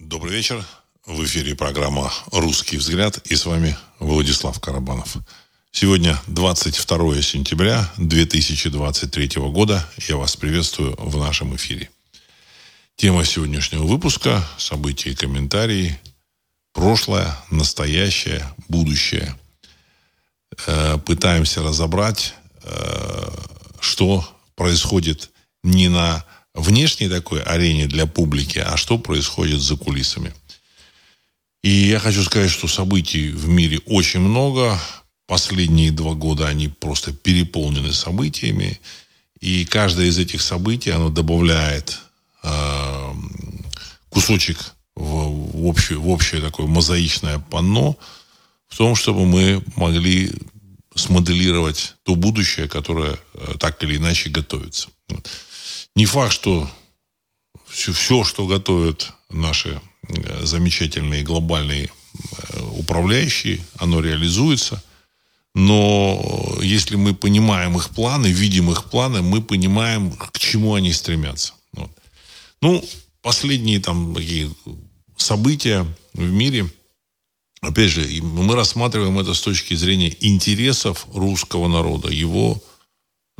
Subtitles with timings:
[0.00, 0.64] Добрый вечер.
[1.04, 5.18] В эфире программа «Русский взгляд» и с вами Владислав Карабанов.
[5.72, 9.86] Сегодня 22 сентября 2023 года.
[10.08, 11.90] Я вас приветствую в нашем эфире.
[12.96, 16.00] Тема сегодняшнего выпуска– события и комментарии.
[16.72, 19.38] Прошлое, настоящее, будущее.
[20.66, 22.32] Э, пытаемся разобрать,
[22.62, 23.30] э,
[23.80, 25.30] что происходит
[25.62, 26.24] не на
[26.54, 30.32] внешней такой арене для публики, а что происходит за кулисами.
[31.62, 34.80] И я хочу сказать, что событий в мире очень много.
[35.26, 38.80] Последние два года они просто переполнены событиями.
[39.40, 41.98] И каждое из этих событий, оно добавляет
[42.42, 43.12] э,
[44.08, 47.96] кусочек в, в, общее, в общее такое мозаичное панно
[48.68, 50.32] в том, чтобы мы могли
[50.94, 54.88] смоделировать то будущее, которое э, так или иначе готовится.
[56.00, 56.66] Не факт, что
[57.68, 64.82] все, все что готовят наши э, замечательные глобальные э, управляющие, оно реализуется.
[65.54, 71.52] Но если мы понимаем их планы, видим их планы, мы понимаем, к чему они стремятся.
[71.74, 71.90] Вот.
[72.62, 72.82] Ну,
[73.20, 74.50] последние там такие
[75.18, 76.72] события в мире,
[77.60, 82.58] опять же, мы рассматриваем это с точки зрения интересов русского народа, его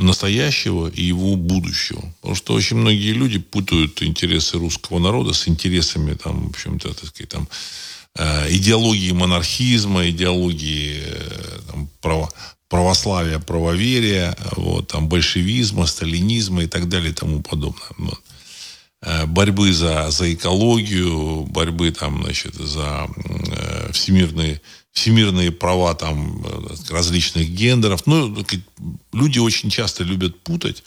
[0.01, 2.03] настоящего и его будущего.
[2.21, 7.09] Потому что очень многие люди путают интересы русского народа с интересами, там, в общем-то, так
[7.09, 7.49] сказать, там,
[8.17, 12.31] э, идеологии монархизма, идеологии э, там, право,
[12.69, 17.91] православия, правоверия, вот, там, большевизма, сталинизма и так далее и тому подобное.
[17.99, 18.21] Вот.
[19.03, 23.93] Э, борьбы за, за экологию, борьбы там, значит, за э,
[24.93, 28.07] всемирные права там э, различных гендеров.
[28.07, 28.45] Ну,
[29.13, 30.83] люди очень часто любят путать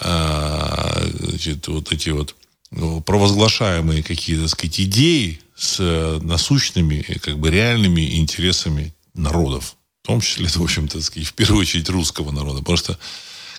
[0.00, 2.34] а, значит, вот эти вот
[2.70, 9.76] ну, провозглашаемые какие-то, сказать, идеи с э, насущными, как бы реальными интересами народов.
[10.02, 12.60] В том числе, в общем-то, в первую очередь русского народа.
[12.60, 12.98] Потому что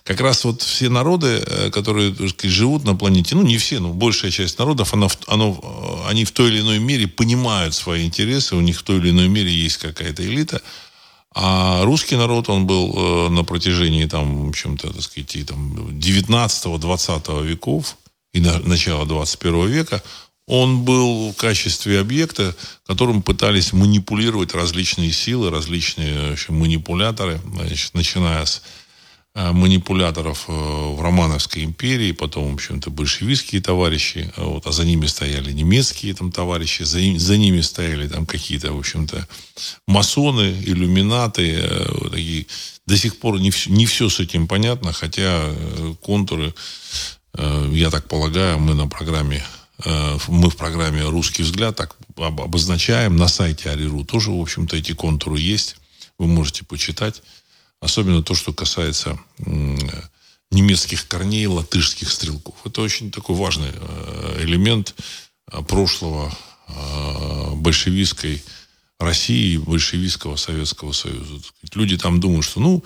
[0.04, 4.32] как раз вот все народы, э, которые живут на планете, ну не все, но большая
[4.32, 8.62] часть народов, оно, оно, э, они в той или иной мере понимают свои интересы, у
[8.62, 10.62] них в той или иной мере есть какая-то элита.
[11.36, 15.74] А русский народ, он был э, на протяжении, там, в общем-то, так сказать, и, там,
[15.98, 17.98] 19-20 веков
[18.34, 20.04] и на, начала 21 века,
[20.46, 22.54] он был в качестве объекта,
[22.86, 28.62] которым пытались манипулировать различные силы, различные общем, манипуляторы, значит, начиная с
[29.36, 35.08] манипуляторов э, в Романовской империи, потом, в общем-то, большевистские товарищи, э, вот, а за ними
[35.08, 39.28] стояли немецкие там товарищи, за, за ними стояли там какие-то, в общем-то,
[39.88, 41.64] масоны, иллюминаты,
[42.00, 42.46] вот такие.
[42.86, 45.50] До сих пор не, все, не все с этим понятно, хотя
[46.02, 46.54] контуры,
[47.72, 49.44] я так полагаю, мы на программе
[50.28, 53.16] мы в программе «Русский взгляд» так обозначаем.
[53.16, 55.78] На сайте Ариру тоже, в общем-то, эти контуры есть.
[56.20, 57.22] Вы можете почитать.
[57.84, 59.20] Особенно то, что касается
[60.52, 62.56] немецких корней латышских стрелков.
[62.64, 64.96] Это очень такой важный э, элемент
[65.52, 66.34] э, прошлого
[66.70, 68.42] э, большевистской
[69.00, 71.42] России и большевистского Советского Союза.
[71.74, 72.84] Люди там думают, что ну,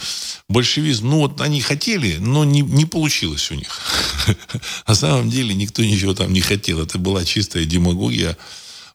[0.50, 3.79] большевизм, ну вот они хотели, но не, не получилось у них.
[4.88, 6.81] На самом деле никто ничего там не хотел.
[6.81, 8.35] Это была чистая демагогия,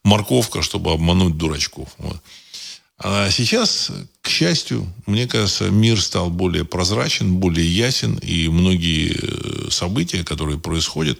[0.03, 1.87] морковка, чтобы обмануть дурачков.
[1.97, 2.17] Вот.
[3.05, 3.91] А сейчас,
[4.21, 10.57] к счастью, мне кажется, мир стал более прозрачен, более ясен, и многие э, события, которые
[10.57, 11.19] происходят,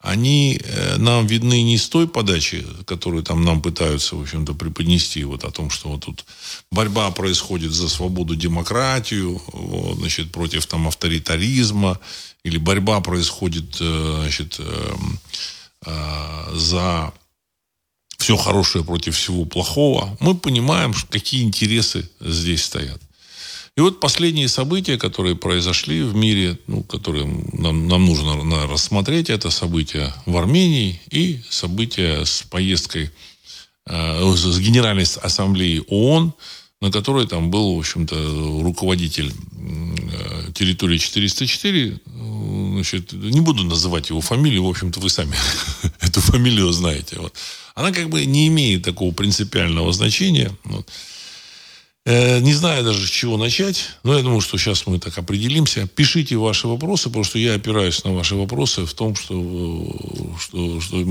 [0.00, 5.22] они э, нам видны не с той подачи, которую там нам пытаются, в общем-то, преподнести,
[5.24, 6.24] вот о том, что вот тут
[6.72, 12.00] борьба происходит за свободу, демократию, вот, значит, против там авторитаризма,
[12.42, 15.20] или борьба происходит, э, значит, эм,
[16.54, 17.12] за
[18.18, 23.00] все хорошее против всего плохого, мы понимаем, какие интересы здесь стоят.
[23.76, 29.50] И вот последние события, которые произошли в мире, ну, которые нам, нам нужно рассмотреть, это
[29.50, 33.12] события в Армении и события с поездкой
[33.86, 36.34] э, с Генеральной Ассамблеей ООН,
[36.80, 42.00] на которой там был, в общем-то, руководитель э, территории 404.
[42.74, 45.34] Значит, не буду называть его фамилию, в общем-то, вы сами
[46.00, 47.18] эту фамилию знаете.
[47.18, 47.34] Вот
[47.78, 50.50] она как бы не имеет такого принципиального значения.
[50.64, 50.88] Вот.
[52.10, 55.86] Э, не знаю даже, с чего начать, но я думаю, что сейчас мы так определимся.
[55.86, 59.34] Пишите ваши вопросы, потому что я опираюсь на ваши вопросы в том, что,
[60.40, 61.04] что, что,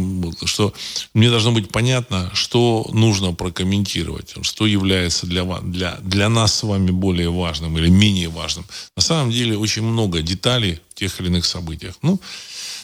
[0.48, 0.74] что
[1.14, 6.90] мне должно быть понятно, что нужно прокомментировать, что является для, для, для нас с вами
[6.90, 8.66] более важным или менее важным.
[8.96, 11.94] На самом деле очень много деталей в тех или иных событиях.
[12.02, 12.20] Ну,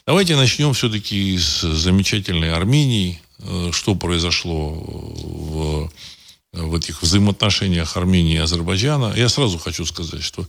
[0.05, 5.89] давайте начнем все-таки с замечательной Армении, э, что произошло в,
[6.53, 10.47] в этих взаимоотношениях Армении и Азербайджана, я сразу хочу сказать, что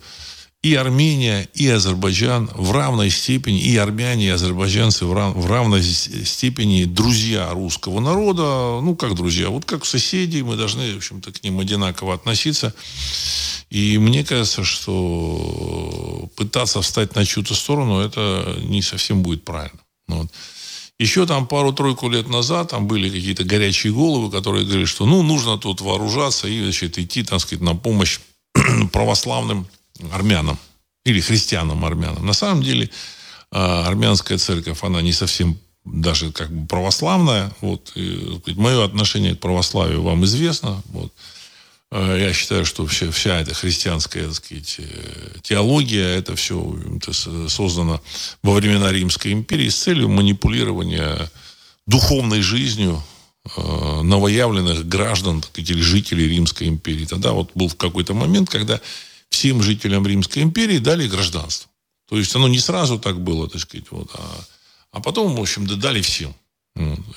[0.64, 5.82] и Армения, и Азербайджан в равной степени, и армяне, и азербайджанцы в, рав, в равной
[5.82, 8.80] степени друзья русского народа.
[8.80, 12.72] Ну, как друзья, вот как соседи, мы должны, в общем-то, к ним одинаково относиться.
[13.68, 19.80] И мне кажется, что пытаться встать на чью-то сторону, это не совсем будет правильно.
[20.08, 20.30] Ну вот.
[21.00, 25.58] Еще там пару-тройку лет назад там были какие-то горячие головы, которые говорили, что ну, нужно
[25.58, 28.20] тут вооружаться и значит, идти, так сказать, на помощь
[28.92, 29.66] православным
[30.12, 30.58] армянам
[31.04, 32.24] или христианам-армянам.
[32.24, 32.90] На самом деле
[33.50, 37.52] а, армянская церковь, она не совсем даже как бы православная.
[37.60, 40.82] Вот, и, мое отношение к православию вам известно.
[40.86, 41.12] Вот.
[41.96, 46.76] А, я считаю, что вся, вся эта христианская так сказать, э, теология, это все
[47.48, 48.02] создано
[48.42, 51.30] во времена Римской империи с целью манипулирования
[51.86, 53.00] духовной жизнью
[53.56, 57.04] э, новоявленных граждан сказать, или жителей Римской империи.
[57.04, 58.80] Тогда вот был какой-то момент, когда
[59.28, 61.70] всем жителям Римской империи дали гражданство.
[62.08, 64.44] То есть оно не сразу так было, так сказать, вот, а,
[64.90, 66.34] а потом, в общем, дали всем.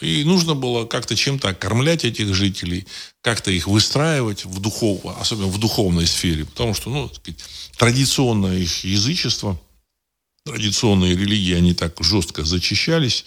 [0.01, 2.85] И нужно было как-то чем-то окормлять этих жителей,
[3.21, 7.43] как-то их выстраивать в духов, особенно в духовной сфере, потому что, ну, сказать,
[7.75, 9.59] традиционное их язычество,
[10.43, 13.25] традиционные религии, они так жестко зачищались,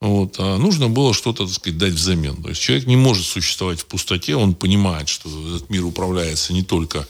[0.00, 2.42] вот, а нужно было что-то, так сказать, дать взамен.
[2.42, 6.64] То есть человек не может существовать в пустоте, он понимает, что этот мир управляется не
[6.64, 7.06] только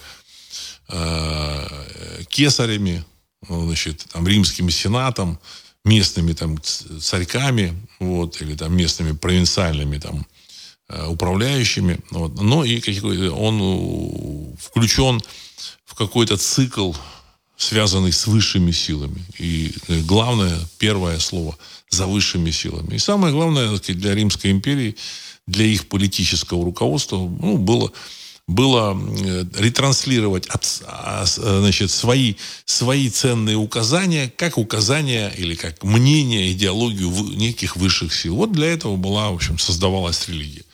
[0.88, 1.66] Э,
[2.28, 3.04] кесарями,
[3.48, 5.38] значит, там, римским сенатом,
[5.84, 7.74] местными там царьками,
[8.04, 10.26] вот, или там местными провинциальными там
[10.88, 15.20] э, управляющими, вот, но и какой он включен
[15.84, 16.92] в какой-то цикл,
[17.56, 19.24] связанный с высшими силами.
[19.38, 19.72] И
[20.06, 21.56] главное, первое слово
[21.88, 22.96] за высшими силами.
[22.96, 24.96] И самое главное для Римской империи,
[25.46, 27.92] для их политического руководства, ну, было
[28.46, 30.48] было э, ретранслировать
[30.84, 32.34] а, значит, свои,
[32.66, 38.36] свои ценные указания, как указания или как мнение, идеологию неких высших сил.
[38.36, 40.64] Вот для этого была, в общем, создавалась религия.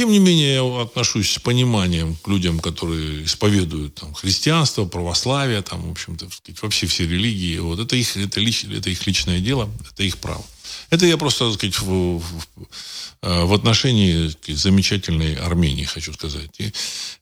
[0.00, 5.88] Тем не менее, я отношусь с пониманием к людям, которые исповедуют там, христианство, православие, там,
[5.88, 6.26] в общем-то,
[6.62, 7.58] вообще все религии.
[7.58, 7.78] Вот.
[7.80, 10.42] Это, их, это, лич, это их личное дело, это их право.
[10.88, 12.46] Это я просто, так сказать, в, в,
[13.20, 16.58] э, в отношении сказать, замечательной Армении, хочу сказать.
[16.58, 16.72] И,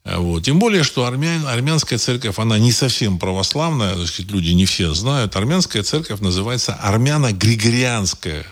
[0.05, 0.45] э, вот.
[0.45, 4.95] Тем более, что армян, армянская церковь, она не совсем православная, так сказать, люди не все
[4.95, 5.35] знают.
[5.35, 8.47] Армянская церковь называется армяно-григорианская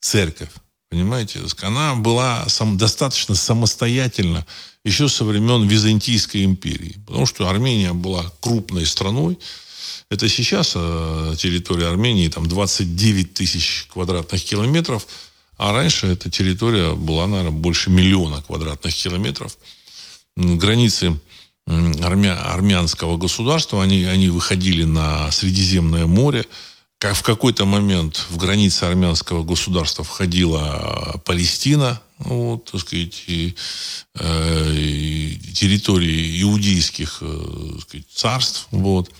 [0.00, 0.50] церковь.
[0.90, 1.40] Понимаете?
[1.62, 4.44] Она была сам, достаточно самостоятельна
[4.84, 6.96] еще со времен Византийской империи.
[7.06, 9.38] Потому что Армения была крупной страной,
[10.10, 15.06] это сейчас э, территория Армении, там 29 тысяч квадратных километров,
[15.56, 19.56] а раньше эта территория была, наверное, больше миллиона квадратных километров.
[20.36, 21.20] Границы
[21.66, 26.44] армя, армянского государства, они, они выходили на Средиземное море.
[27.00, 33.54] Как в какой-то момент в границы армянского государства входила Палестина, вот, так сказать, и,
[34.16, 39.10] э, и территории иудейских э, сказать, царств, вот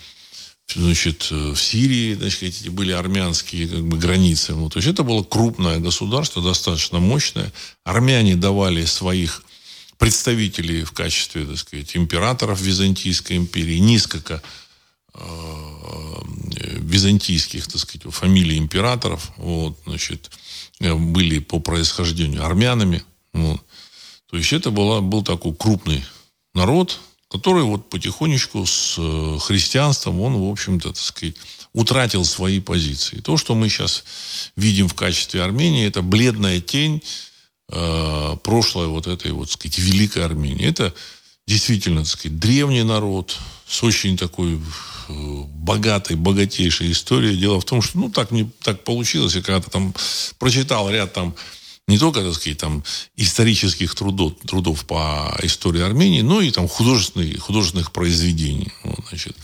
[0.75, 4.55] значит, э, в Сирии, значит, эти были армянские как бы, границы.
[4.55, 7.51] Ну, то есть это было крупное государство, достаточно мощное.
[7.85, 9.43] Армяне давали своих
[9.97, 14.43] представителей в качестве, так сказать, императоров Византийской империи, несколько
[16.91, 20.31] византийских, так сказать, фамилий императоров, вот, значит,
[20.81, 23.03] были по происхождению армянами.
[23.33, 23.61] Вот.
[24.31, 26.05] То есть это была, был такой крупный
[26.55, 31.37] народ, который вот потихонечку с э, христианством, он, в общем-то, так сказать,
[31.73, 33.21] утратил свои позиции.
[33.21, 34.05] То, что мы сейчас
[34.57, 37.03] видим в качестве Армении, это бледная тень
[37.69, 40.67] э, прошлой вот этой вот, так сказать, великой Армении.
[40.67, 40.93] Это
[41.47, 43.39] действительно, так сказать, древний народ
[43.71, 45.13] с очень такой э,
[45.55, 47.37] богатой, богатейшей историей.
[47.37, 49.37] Дело в том, что, ну, так не так получилось.
[49.37, 49.95] Я когда-то там
[50.39, 51.37] прочитал ряд там
[51.87, 52.83] не только, так сказать, там,
[53.17, 58.73] исторических трудов, трудов по истории Армении, но и там художественных, художественных произведений.
[58.83, 59.37] Вот, значит,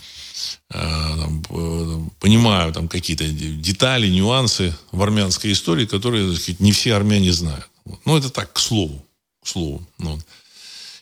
[0.71, 6.73] э, там, э, понимаю там какие-то детали, нюансы в армянской истории, которые, так сказать, не
[6.73, 7.69] все армяне знают.
[7.85, 8.01] Вот.
[8.05, 9.05] Но это так, к слову.
[9.45, 9.87] К слову.
[9.99, 10.21] Вот.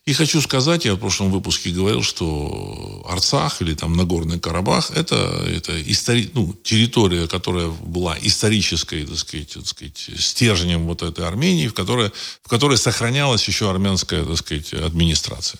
[0.07, 5.17] И хочу сказать, я в прошлом выпуске говорил, что Арцах или там Нагорный Карабах это,
[5.49, 6.31] это истори...
[6.35, 12.11] ну, территория, которая была исторической, так сказать, так сказать, стержнем вот этой Армении, в которой,
[12.43, 15.59] в которой сохранялась еще армянская, так сказать, администрация.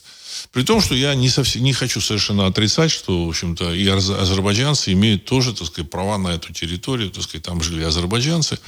[0.53, 4.93] При том, что я не, совсем, не хочу совершенно отрицать, что, в общем-то, и азербайджанцы
[4.93, 8.59] имеют тоже, так сказать, права на эту территорию, так сказать, там жили азербайджанцы.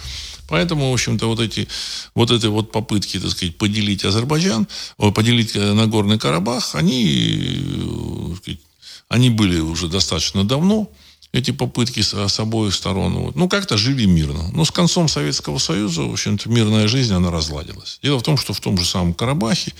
[0.48, 1.68] Поэтому, в общем-то, вот эти
[2.14, 8.60] вот эти вот попытки, так сказать, поделить Азербайджан, поделить Нагорный Карабах, они, сказать,
[9.08, 10.90] они были уже достаточно давно
[11.32, 13.14] эти попытки с, с обоих сторон.
[13.14, 13.36] Вот.
[13.36, 14.50] Ну, как-то жили мирно.
[14.52, 17.98] Но с концом Советского Союза, в общем-то, мирная жизнь, она разладилась.
[18.02, 19.72] Дело в том, что в том же самом Карабахе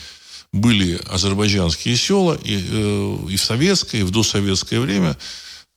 [0.53, 5.15] были азербайджанские села, и, э, и в советское, и в досоветское время э,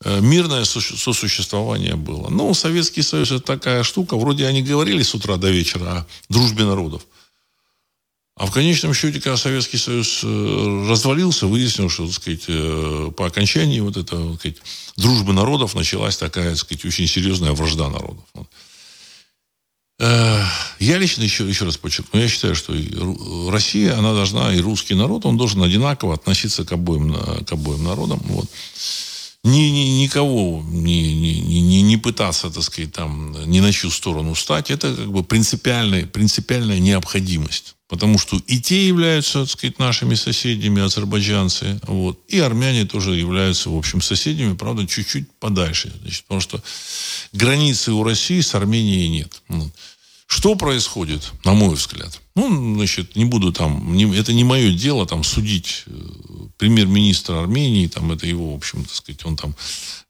[0.05, 2.29] мирное сосуществование было.
[2.29, 6.63] Но Советский Союз это такая штука, вроде они говорили с утра до вечера о дружбе
[6.63, 7.03] народов.
[8.39, 13.27] А в конечном счете, когда Советский Союз э, развалился, выяснилось, что, так сказать, э, по
[13.27, 14.57] окончании вот этой так сказать,
[14.95, 18.23] дружбы народов началась такая, так сказать, очень серьезная вражда народов.
[19.99, 20.41] Э,
[20.79, 22.73] я лично еще, еще раз подчеркну, я считаю, что
[23.51, 27.13] Россия, она должна, и русский народ, он должен одинаково относиться к обоим,
[27.43, 28.21] к обоим народам.
[28.23, 28.45] Вот.
[29.49, 34.35] Ни, ни, никого не, не, не, не пытаться, так сказать, там, ни на чью сторону
[34.35, 37.75] стать, это как бы принципиальная, принципиальная необходимость.
[37.87, 43.71] Потому что и те являются, так сказать, нашими соседями, азербайджанцы, вот, и армяне тоже являются,
[43.71, 45.91] в общем, соседями, правда, чуть-чуть подальше.
[46.01, 46.61] Значит, потому что
[47.33, 49.41] границы у России с Арменией нет.
[50.27, 52.21] Что происходит, на мой взгляд?
[52.35, 55.85] Ну, значит, не буду там, не, это не мое дело там судить
[56.59, 59.55] премьер-министра Армении, там это его, в общем, так сказать, он там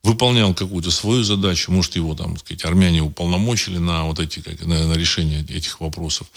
[0.04, 4.66] выполнял какую-то свою задачу, может, его там, так сказать, армяне уполномочили на вот эти, как,
[4.66, 6.28] на, на решение этих вопросов.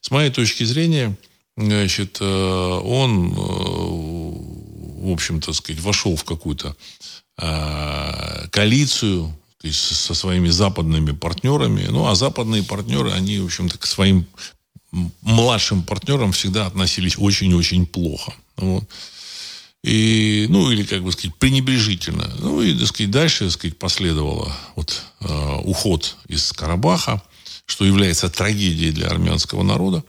[0.00, 1.16] С моей точки зрения,
[1.56, 6.74] значит, э, он, э, в общем-то, сказать, вошел в какую-то
[7.38, 9.36] э, коалицию
[9.70, 11.86] со своими западными партнерами.
[11.90, 14.26] Ну, а западные партнеры, они, в общем-то, к своим
[15.20, 18.32] младшим партнерам всегда относились очень-очень плохо.
[18.56, 18.84] Вот.
[19.82, 22.30] И, ну, или, как бы сказать, пренебрежительно.
[22.38, 27.20] Ну, и, так сказать, дальше, так сказать, последовало вот, э, уход из Карабаха
[27.66, 30.04] что является трагедией для армянского народа.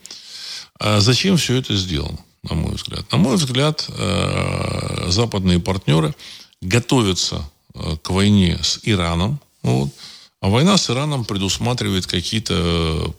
[0.80, 3.10] А зачем все это сделано, на мой взгляд?
[3.12, 6.14] На мой взгляд, э, западные партнеры
[6.62, 9.40] готовятся э, к войне с Ираном.
[9.62, 9.90] Вот.
[10.42, 13.16] А война с Ираном предусматривает какие-то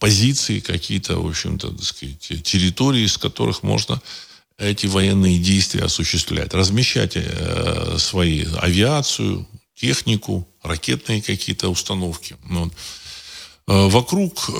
[0.00, 4.02] позиции, какие-то, в общем-то, так сказать, территории, с которых можно
[4.58, 6.54] эти военные действия осуществлять.
[6.54, 12.36] Размещать э, свои авиацию, технику, ракетные какие-то установки.
[12.44, 12.72] Вот.
[13.68, 14.52] Э, вокруг э,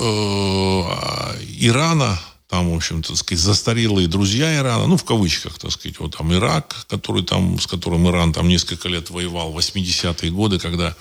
[1.59, 6.31] Ирана, там, в общем-то, сказать, застарелые друзья Ирана, ну, в кавычках, так сказать, вот там
[6.33, 10.95] Ирак, который там, с которым Иран там несколько лет воевал, 80-е годы, когда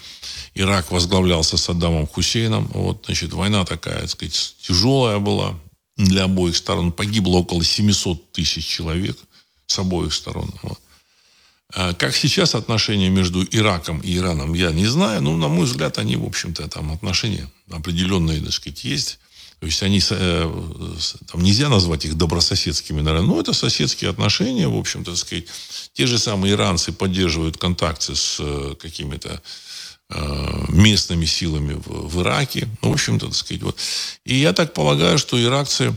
[0.54, 5.54] Ирак возглавлялся Саддамом Хусейном, вот, значит, война такая, так сказать, тяжелая была
[5.96, 9.16] для обоих сторон, погибло около 700 тысяч человек
[9.66, 10.52] с обоих сторон.
[11.74, 15.22] А как сейчас отношения между Ираком и Ираном, я не знаю.
[15.22, 19.18] Но, на мой взгляд, они, в общем-то, там отношения определенные, так сказать, есть.
[19.58, 20.96] То есть они, э,
[21.32, 25.46] там нельзя назвать их добрососедскими, наверное, но это соседские отношения, в общем-то, сказать.
[25.94, 29.42] Те же самые иранцы поддерживают контакты с э, какими-то
[30.68, 32.68] местными силами в, в Ираке.
[32.82, 33.76] Ну, в общем-то, так сказать, вот.
[34.24, 35.96] И я так полагаю, что иракцы,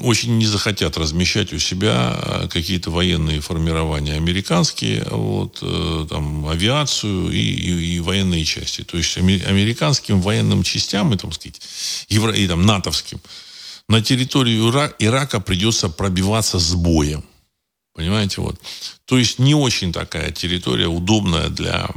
[0.00, 7.32] очень не захотят размещать у себя э, какие-то военные формирования американские, вот, э, там, авиацию
[7.32, 8.84] и, и, и военные части.
[8.84, 11.60] То есть американским военным частям и, там, сказать,
[12.08, 13.20] евро, и там, натовским
[13.88, 17.24] на территорию Ира, Ирака придется пробиваться с боем.
[17.94, 18.60] Понимаете, вот.
[19.04, 21.88] То есть не очень такая территория удобная для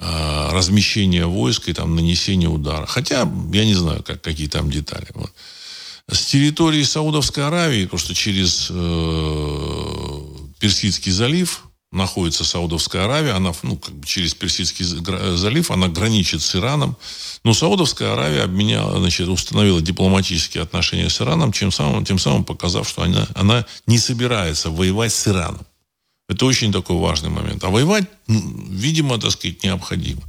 [0.00, 2.86] э, размещения войск и там нанесения удара.
[2.86, 5.06] Хотя я не знаю, как, какие там детали.
[5.14, 5.30] Вот
[6.10, 10.20] с территории Саудовской Аравии, потому что через э,
[10.58, 16.54] Персидский залив находится Саудовская Аравия, она ну, как бы через Персидский залив, она граничит с
[16.54, 16.96] Ираном.
[17.44, 22.88] Но Саудовская Аравия обменяла, значит, установила дипломатические отношения с Ираном, тем самым, тем самым показав,
[22.88, 25.66] что она, она не собирается воевать с Ираном.
[26.30, 27.64] Это очень такой важный момент.
[27.64, 30.22] А воевать, ну, видимо, так сказать, необходимо.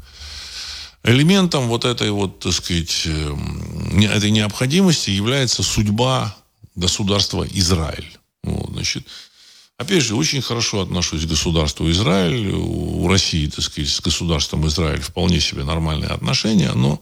[1.03, 6.35] Элементом вот этой вот, так сказать, эм, этой необходимости является судьба
[6.73, 8.17] государства Израиль.
[8.43, 9.05] Вот, значит,
[9.77, 12.49] опять же, очень хорошо отношусь к государству Израиль.
[12.49, 16.99] У России, так сказать, с государством Израиль вполне себе нормальные отношения, но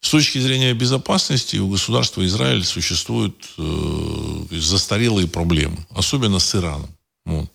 [0.00, 6.90] с точки зрения безопасности у государства Израиль существуют э, застарелые проблемы, особенно с Ираном.
[7.24, 7.48] Вот.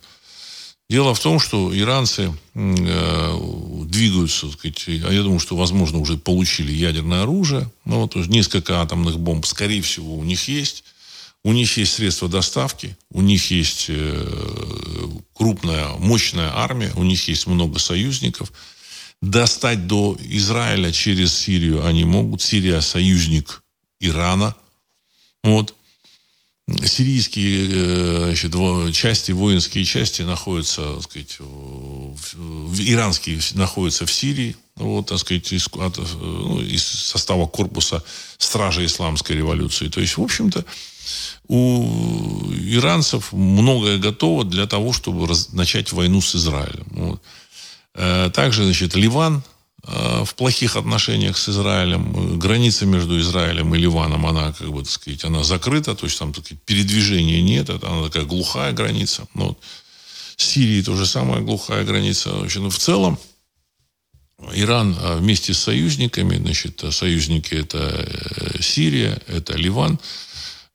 [0.92, 3.38] Дело в том, что иранцы э,
[3.86, 7.72] двигаются, так сказать, а я думаю, что, возможно, уже получили ядерное оружие.
[7.86, 10.84] Ну, вот, несколько атомных бомб, скорее всего, у них есть.
[11.46, 17.48] У них есть средства доставки, у них есть э, крупная, мощная армия, у них есть
[17.48, 18.52] много союзников.
[19.22, 22.42] достать до Израиля через Сирию они могут.
[22.42, 23.64] Сирия союзник
[24.02, 24.56] Ирана.
[25.42, 25.74] Вот.
[26.86, 31.38] Сирийские э, значит, части, воинские части находятся, так сказать,
[32.80, 38.04] иранские находятся в Сирии, вот, так сказать, из, от, ну, из состава корпуса
[38.38, 39.90] Стражи Исламской революции.
[39.90, 40.66] То есть, в общем-то,
[41.48, 46.88] у иранцев многое готово для того, чтобы раз, начать войну с Израилем.
[46.92, 47.22] Вот.
[47.94, 49.51] Э, также, значит, Ливан э,
[49.84, 52.38] в плохих отношениях с Израилем.
[52.38, 56.34] Граница между Израилем и Ливаном, она, как бы, так сказать, она закрыта, то есть там
[56.34, 59.28] так сказать, передвижения нет, это она такая глухая граница.
[59.34, 59.60] Ну, вот.
[60.38, 62.32] С Сирией тоже самая глухая граница.
[62.32, 63.20] В, общем, в целом,
[64.54, 68.08] Иран э, вместе с союзниками, значит, союзники это
[68.60, 70.00] Сирия, это Ливан,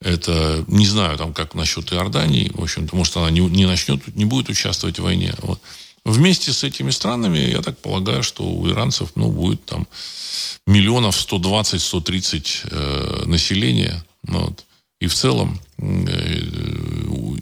[0.00, 4.24] это, не знаю, там, как насчет Иордании, в общем-то, может, она не, не начнет, не
[4.24, 5.34] будет участвовать в войне.
[5.38, 5.60] Вот.
[6.06, 9.88] Вместе с этими странами, я так полагаю, что у иранцев, ну, будет там
[10.64, 14.04] миллионов 120-130 э, населения.
[14.22, 14.64] Ну, вот.
[15.00, 16.40] И в целом э,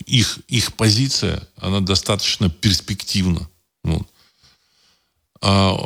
[0.06, 3.50] их, их позиция, она достаточно перспективна.
[3.82, 4.08] Вот.
[5.46, 5.76] А,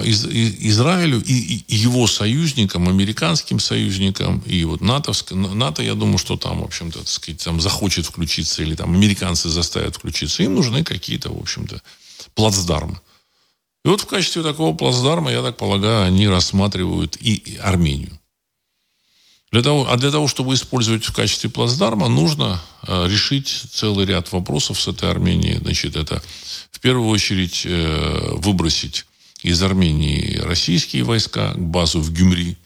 [0.00, 6.18] а из, Израилю и, и его союзникам, американским союзникам и вот натовск, НАТО, я думаю,
[6.18, 10.56] что там, в общем-то, так сказать, там захочет включиться или там американцы заставят включиться, им
[10.56, 11.80] нужны какие-то, в общем-то,
[12.34, 13.00] плацдармы.
[13.84, 18.18] И вот в качестве такого плацдарма, я так полагаю, они рассматривают и Армению.
[19.52, 24.32] Для того, а для того, чтобы использовать в качестве плацдарма, нужно э, решить целый ряд
[24.32, 25.58] вопросов с этой Арменией.
[25.58, 26.22] Значит, это
[26.70, 29.06] в первую очередь э, выбросить
[29.42, 32.56] из Армении российские войска, базу в Гюмри.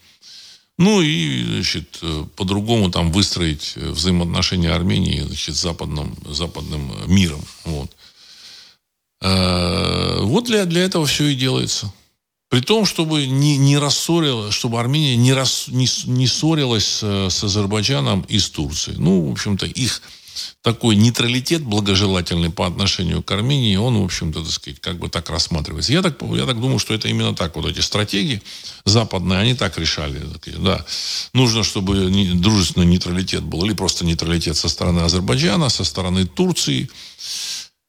[0.77, 7.41] Ну и, значит, э, по-другому там выстроить взаимоотношения Армении значит, с западным, западным миром.
[7.63, 7.91] Вот.
[9.21, 11.91] Вот для, для этого все и делается.
[12.49, 17.43] При том, чтобы не, не рассорила, чтобы Армения не, рас, не, не ссорилась с, с
[17.43, 18.97] Азербайджаном и с Турцией.
[18.97, 20.01] Ну, в общем-то, их
[20.61, 25.29] такой нейтралитет благожелательный по отношению к Армении, он, в общем-то, так сказать, как бы так
[25.29, 25.93] рассматривается.
[25.93, 27.55] Я так, я так думаю, что это именно так.
[27.55, 28.41] Вот эти стратегии
[28.85, 30.21] западные, они так решали.
[30.57, 30.85] Да.
[31.33, 36.89] Нужно, чтобы дружественный нейтралитет был, или просто нейтралитет со стороны Азербайджана, со стороны Турции,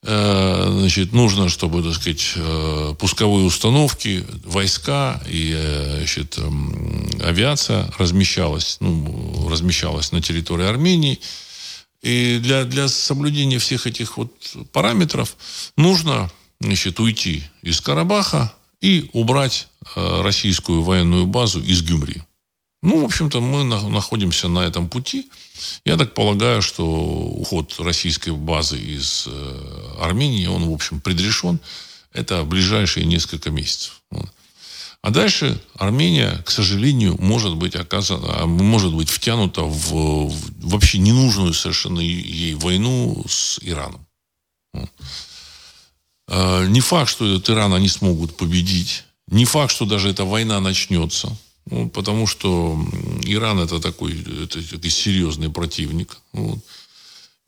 [0.09, 7.91] Э, значит, нужно, чтобы, так сказать, э, пусковые установки, войска и э, значит, эм, авиация
[7.99, 11.19] размещалась, ну, размещалась на территории Армении.
[12.03, 14.33] И для, для соблюдения всех этих вот
[14.73, 15.37] параметров
[15.77, 16.31] нужно
[16.61, 22.23] значит, уйти из Карабаха и убрать российскую военную базу из Гюмри.
[22.83, 25.29] Ну, в общем-то, мы находимся на этом пути.
[25.85, 31.59] Я так полагаю, что уход российской базы из э, Армении, он, в общем, предрешен.
[32.13, 34.03] Это ближайшие несколько месяцев.
[35.07, 39.93] А дальше Армения, к сожалению, может быть оказана, может быть втянута в,
[40.29, 44.05] в вообще ненужную совершенно ей войну с Ираном.
[46.27, 49.05] А, не факт, что этот Иран они смогут победить.
[49.29, 51.37] Не факт, что даже эта война начнется.
[51.67, 52.77] Ну, потому что
[53.23, 56.19] Иран это такой, это, это серьезный противник.
[56.33, 56.59] Вот.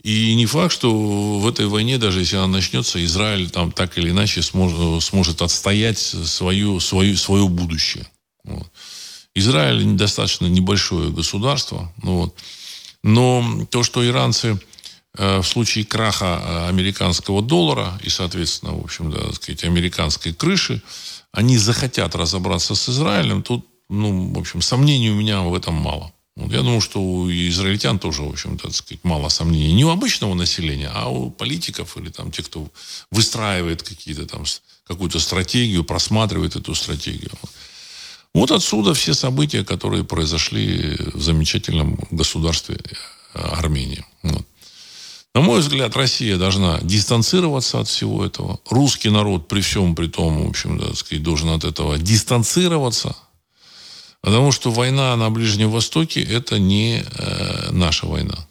[0.03, 4.11] И не факт, что в этой войне, даже если она начнется, Израиль там так или
[4.11, 8.07] иначе сможет, сможет отстоять свою, свою, свое будущее.
[8.45, 8.71] Вот.
[9.35, 11.93] Израиль достаточно небольшое государство.
[12.03, 12.35] Ну, вот.
[13.03, 14.61] Но то, что иранцы
[15.17, 20.33] э, в случае краха э, американского доллара и, соответственно, в общем, да, так сказать, американской
[20.33, 20.81] крыши,
[21.33, 26.13] они захотят разобраться с Израилем, тут ну, в общем, сомнений у меня в этом мало.
[26.39, 29.73] Вот я думаю, что у израильтян тоже, в общем-то, сказать, мало сомнений.
[29.73, 32.69] Не у обычного населения, а у политиков или там тех, кто
[33.11, 34.45] выстраивает какие-то там
[34.87, 37.33] какую-то стратегию, просматривает эту стратегию.
[38.35, 42.79] Вот отсюда все события, которые произошли в замечательном государстве
[43.35, 44.05] э, Армении.
[44.23, 44.47] Вот.
[45.35, 48.61] На мой взгляд, Россия должна дистанцироваться от всего этого.
[48.71, 53.17] Русский народ при всем при том, в общем, да, сказать, должен от этого дистанцироваться–
[54.21, 58.49] Потому что война на Ближнем Востоке– это не э, наша война.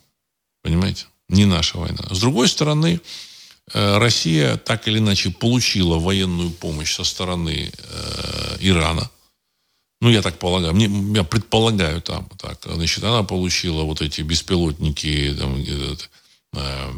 [0.64, 1.06] Понимаете?
[1.30, 2.04] Не наша война.
[2.10, 3.02] С другой стороны,
[3.74, 9.10] э, Россия так или иначе получила военную помощь со стороны э, Ирана.
[10.00, 12.60] Ну, я так полагаю, мне, я предполагаю там так.
[12.64, 15.66] Значит, она получила вот эти беспилотники, там,
[16.54, 16.92] э,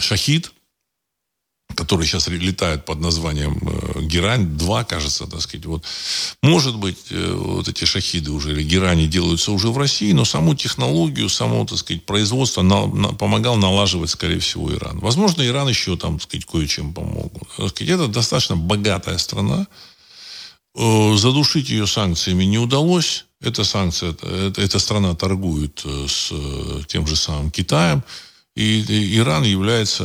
[0.00, 0.52] «Шахид»,
[1.74, 5.66] который сейчас летает под названием э, Герань-2, кажется, так сказать.
[5.66, 5.84] Вот.
[6.42, 10.54] Может быть, э, вот эти шахиды уже, или Герани делаются уже в России, но саму
[10.54, 14.98] технологию, само, так сказать, производство на, на, помогал налаживать, скорее всего, Иран.
[14.98, 17.32] Возможно, Иран еще там, так сказать, кое-чем помог.
[17.56, 19.66] Так это достаточно богатая страна,
[20.80, 23.26] Э, задушить ее санкциями не удалось.
[23.40, 26.32] Эта санкция, эта, эта страна торгует с
[26.86, 28.02] тем же самым Китаем.
[28.58, 30.04] И, Иран является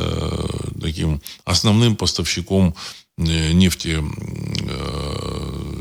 [0.79, 2.75] таким основным поставщиком
[3.17, 3.99] нефти,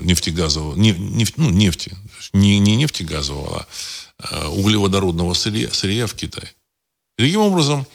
[0.03, 1.95] нефтегазового, нефть, ну, нефти,
[2.33, 3.67] не, не нефтегазового,
[4.19, 6.49] а углеводородного сырья, сырья в Китай.
[7.19, 7.87] таким образом,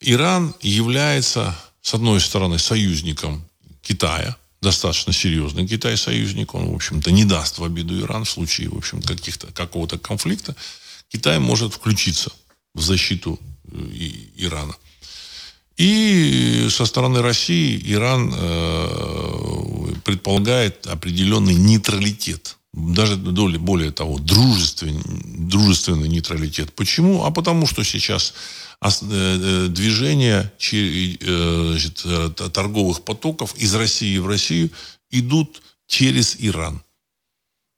[0.00, 3.44] Иран является, с одной стороны, союзником
[3.82, 8.68] Китая, достаточно серьезный Китай союзник, он, в общем-то, не даст в обиду Иран в случае,
[8.68, 10.54] в общем, каких-то, какого-то конфликта.
[11.08, 12.30] Китай может включиться
[12.74, 13.40] в защиту
[13.74, 13.78] э,
[14.36, 14.74] Ирана.
[15.76, 22.56] И со стороны России Иран э, предполагает определенный нейтралитет.
[22.72, 26.72] Даже более того, дружественный, дружественный нейтралитет.
[26.74, 27.24] Почему?
[27.24, 28.34] А потому что сейчас
[28.84, 34.70] Э, э, движения э, торговых потоков из России в Россию
[35.10, 36.82] идут через Иран.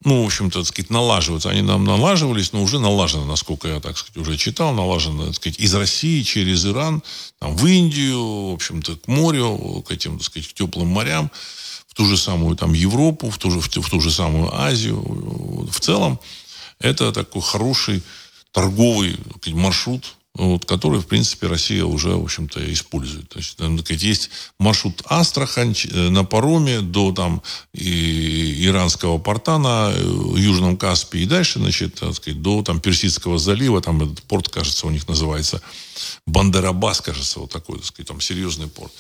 [0.07, 1.51] Ну, в общем-то, так сказать, налаживаются.
[1.51, 5.59] Они нам налаживались, но уже налажено, насколько я, так сказать, уже читал, налажено, так сказать,
[5.59, 7.03] из России через Иран,
[7.41, 11.29] там, в Индию, в общем-то, к морю, к этим, так сказать, к теплым морям,
[11.89, 14.55] в ту же самую там Европу, в ту же, в ту, в ту же самую
[14.55, 15.03] Азию.
[15.69, 16.21] В целом,
[16.79, 18.01] это такой хороший
[18.53, 19.17] торговый
[19.47, 23.31] маршрут вот, который, в принципе, Россия уже, в общем-то, использует.
[23.31, 29.93] То есть, сказать, есть маршрут Астрахань э, на пароме до там, и, иранского порта на
[29.95, 29.99] э,
[30.37, 34.87] Южном Каспии и дальше, значит, так сказать, до там, Персидского залива, там этот порт, кажется,
[34.87, 35.63] у них называется
[36.27, 38.93] Бандерабас, кажется, вот такой, так сказать, там серьезный порт.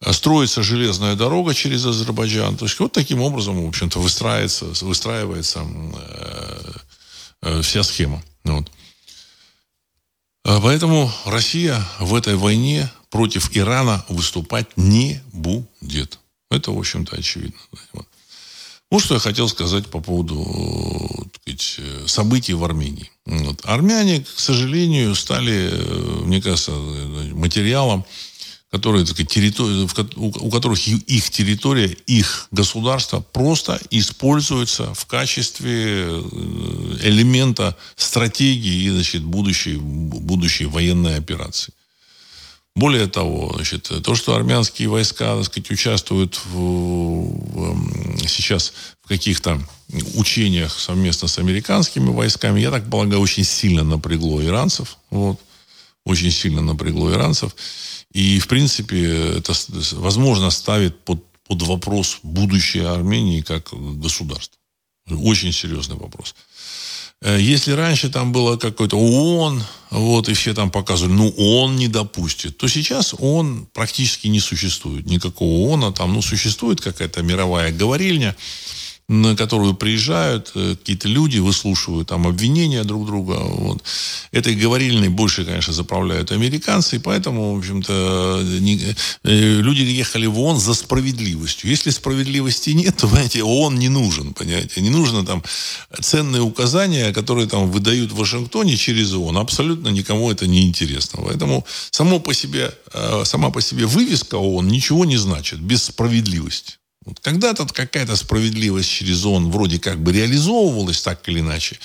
[0.00, 2.56] А строится железная дорога через Азербайджан.
[2.56, 6.72] То есть вот таким образом, в общем-то, выстраивается, выстраивается э,
[7.42, 8.22] э, вся схема.
[8.44, 8.70] Вот.
[10.48, 16.18] А поэтому Россия в этой войне против Ирана выступать не будет.
[16.50, 17.58] Это, в общем-то, очевидно.
[18.90, 23.10] Вот что я хотел сказать по поводу сказать, событий в Армении.
[23.26, 23.60] Вот.
[23.64, 25.70] Армяне, к сожалению, стали,
[26.24, 28.06] мне кажется, материалом
[28.70, 29.88] которые, так сказать, территори...
[30.16, 39.76] у которых их территория, их государство просто используется в качестве э, элемента стратегии значит, будущей,
[39.76, 41.72] будущей военной операции.
[42.76, 49.60] Более того, значит, то, что армянские войска так сказать, участвуют в, в, сейчас в каких-то
[50.14, 54.98] учениях совместно с американскими войсками, я так полагаю, очень сильно напрягло иранцев.
[55.10, 55.40] Вот,
[56.08, 57.54] очень сильно напрягло иранцев.
[58.12, 59.52] И, в принципе, это,
[59.92, 64.58] возможно, ставит под, под вопрос будущее Армении как государства.
[65.10, 66.34] Очень серьезный вопрос.
[67.20, 71.88] Э, если раньше там было какой-то ООН, вот, и все там показывали, ну, он не
[71.88, 75.06] допустит, то сейчас он практически не существует.
[75.06, 78.36] Никакого ООНа там, ну, существует какая-то мировая говорильня,
[79.08, 83.38] на которую приезжают э, какие-то люди, выслушивают там обвинения друг друга.
[83.38, 83.82] Вот.
[84.32, 88.78] Этой говорильной больше, конечно, заправляют американцы, и поэтому, в общем-то, не,
[89.24, 91.70] э, люди ехали в ООН за справедливостью.
[91.70, 94.82] Если справедливости нет, то, понимаете, ООН не нужен, понимаете.
[94.82, 95.42] Не нужно там
[95.98, 99.38] ценные указания, которые там выдают в Вашингтоне через ООН.
[99.38, 101.22] Абсолютно никому это не интересно.
[101.24, 106.74] Поэтому само по себе, э, сама по себе вывеска ООН ничего не значит без справедливости.
[107.08, 111.78] Вот когда-то какая-то справедливость через ООН вроде как бы реализовывалась так или иначе.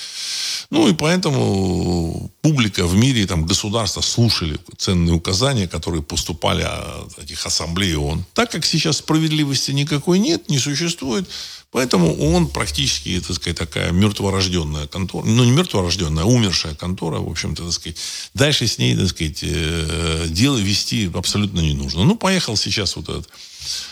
[0.69, 7.45] Ну и поэтому публика в мире, там государства слушали ценные указания, которые поступали от этих
[7.45, 8.25] ассамблей ООН.
[8.33, 11.29] Так как сейчас справедливости никакой нет, не существует,
[11.71, 15.25] поэтому ООН практически, так сказать, такая мертворожденная контора.
[15.25, 17.97] Ну, не мертворожденная, а умершая контора, в общем-то, так сказать.
[18.33, 22.03] Дальше с ней, так сказать, э, дело вести абсолютно не нужно.
[22.03, 23.29] Ну, поехал сейчас вот этот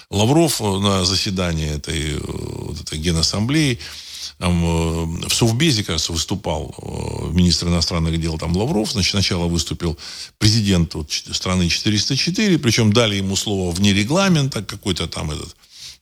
[0.10, 3.80] Лавров на заседании этой, вот этой генассамблеи
[4.40, 8.92] э, в Совбезе, кажется, выступал э, министр иностранных дел там Лавров.
[8.92, 9.98] Значит, сначала выступил
[10.38, 15.56] президент вот, страны 404, причем дали ему слово вне регламента, какой-то там этот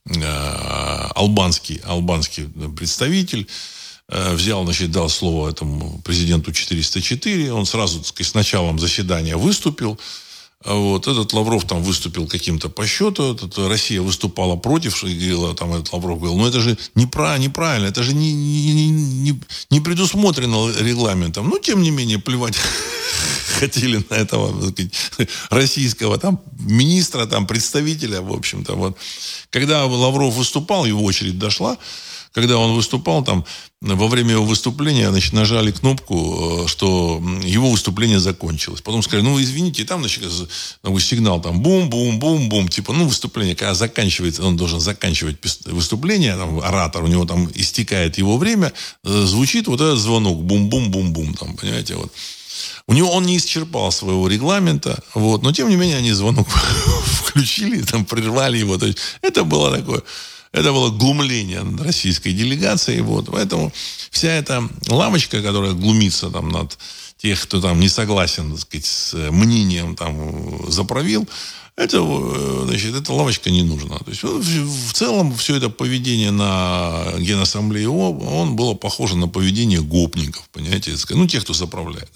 [0.06, 3.46] э, албанский, албанский представитель
[4.08, 7.52] э, взял, значит, дал слово этому президенту 404.
[7.52, 9.98] Он сразу, так сказать, с началом заседания выступил.
[10.62, 11.08] А вот.
[11.08, 16.18] Этот Лавров там выступил каким-то по счету, этот, Россия выступала против, и там этот Лавров
[16.18, 21.48] говорил, ну это же неправильно, неправильно это же не, не, не, не предусмотрено регламентом.
[21.48, 22.56] Ну, тем не менее, плевать
[23.58, 24.92] хотели на этого сказать,
[25.48, 28.74] российского там министра, там представителя, в общем-то.
[28.74, 28.98] Вот.
[29.48, 31.78] Когда Лавров выступал, его очередь дошла,
[32.32, 33.44] когда он выступал там,
[33.80, 38.82] во время его выступления значит, нажали кнопку, э, что его выступление закончилось.
[38.82, 40.22] Потом сказали, ну, извините, и там, значит,
[41.00, 47.08] сигнал там бум-бум-бум-бум, типа, ну, выступление, когда заканчивается, он должен заканчивать выступление, там, оратор, у
[47.08, 48.72] него там истекает его время,
[49.04, 52.12] э, звучит вот этот звонок, бум-бум-бум-бум, там, понимаете, вот.
[52.86, 56.48] У него он не исчерпал своего регламента, вот, но тем не менее они звонок
[57.04, 58.76] включили, там прервали его.
[58.78, 60.02] То есть это было такое,
[60.52, 63.02] это было глумление над российской делегацией.
[63.02, 63.26] Вот.
[63.30, 63.72] Поэтому
[64.10, 66.76] вся эта лавочка, которая глумится там над
[67.18, 71.28] тех, кто там не согласен, так сказать, с мнением там заправил,
[71.76, 73.98] это, э, значит, эта лавочка не нужна.
[73.98, 80.48] То есть, в целом, все это поведение на Генассамблее он было похоже на поведение гопников,
[80.52, 82.10] понимаете, ну, тех, кто заправляет.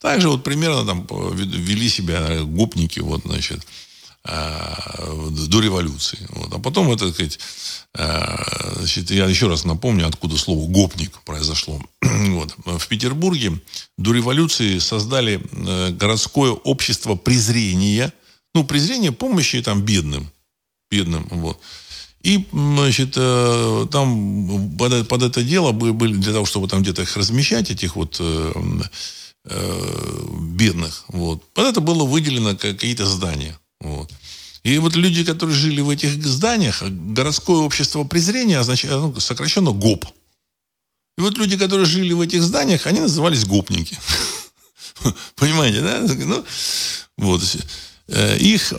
[0.00, 3.85] Также вот примерно там вели себя гопники, вот, значит, э,
[4.26, 6.18] до революции.
[6.30, 6.52] Вот.
[6.52, 7.38] А потом, это, так сказать,
[7.94, 11.80] э, значит, я еще раз напомню, откуда слово «гопник» произошло.
[12.02, 12.54] вот.
[12.64, 13.60] В Петербурге
[13.98, 18.12] до революции создали э, городское общество презрения,
[18.54, 20.30] ну, презрение помощи там бедным,
[20.90, 21.60] бедным, вот.
[22.22, 27.70] И, значит, там под, под это дело были для того, чтобы там где-то их размещать,
[27.70, 28.20] этих вот
[29.44, 31.44] бедных, вот.
[31.52, 33.56] Под это было выделено какие-то здания.
[33.80, 34.10] Вот.
[34.62, 40.06] И вот люди, которые жили в этих зданиях, городское общество презрения означает, ну, сокращенно ГОП.
[41.18, 43.96] И вот люди, которые жили в этих зданиях, они назывались гопники.
[45.36, 46.00] Понимаете, да?
[46.00, 46.44] Ну,
[47.16, 47.42] вот.
[48.08, 48.72] Э, их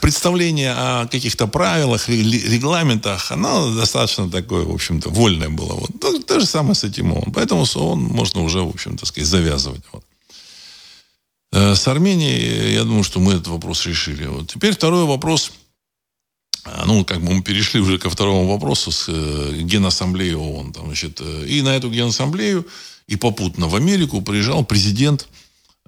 [0.00, 5.74] представление о каких-то правилах, регламентах, оно достаточно такое, в общем-то, вольное было.
[5.74, 5.90] Вот.
[6.00, 7.32] То, то же самое с этим ООН.
[7.34, 9.82] Поэтому с ООН можно уже, в общем-то, сказать, завязывать.
[9.92, 10.04] Вот.
[11.52, 14.26] Э, с Арменией, я думаю, что мы этот вопрос решили.
[14.26, 14.48] Вот.
[14.52, 15.52] Теперь второй вопрос.
[16.64, 20.72] А, ну, как бы мы перешли уже ко второму вопросу с э, Генассамблеи ООН.
[20.72, 22.66] Там, значит, э, и на эту Генассамблею
[23.08, 25.26] и попутно в Америку приезжал президент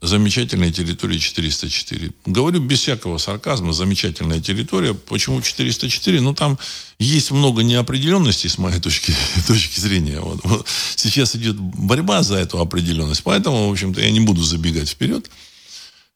[0.01, 2.11] замечательной территории 404.
[2.27, 4.95] Говорю без всякого сарказма, замечательная территория.
[4.95, 6.21] Почему 404?
[6.21, 6.59] Ну, там
[6.99, 9.15] есть много неопределенностей, с моей точки,
[9.47, 10.19] точки зрения.
[10.19, 10.41] Вот.
[10.43, 10.67] Вот.
[10.97, 15.31] Сейчас идет борьба за эту определенность, поэтому, в общем-то, я не буду забегать вперед.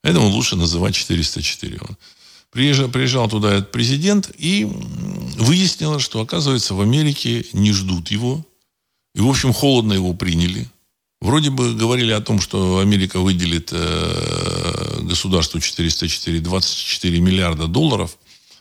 [0.07, 1.79] Поэтому лучше называть 404.
[1.81, 1.97] Он
[2.53, 8.47] приезжал, приезжал туда этот президент, и выяснилось, что, оказывается, в Америке не ждут его.
[9.17, 10.69] И, в общем, холодно его приняли.
[11.21, 18.17] Вроде бы говорили о том, что Америка выделит э, государству 404 24 миллиарда долларов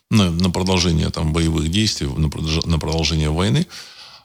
[0.09, 2.27] на, на продолжение там, боевых действий, на,
[2.65, 3.67] на продолжение войны.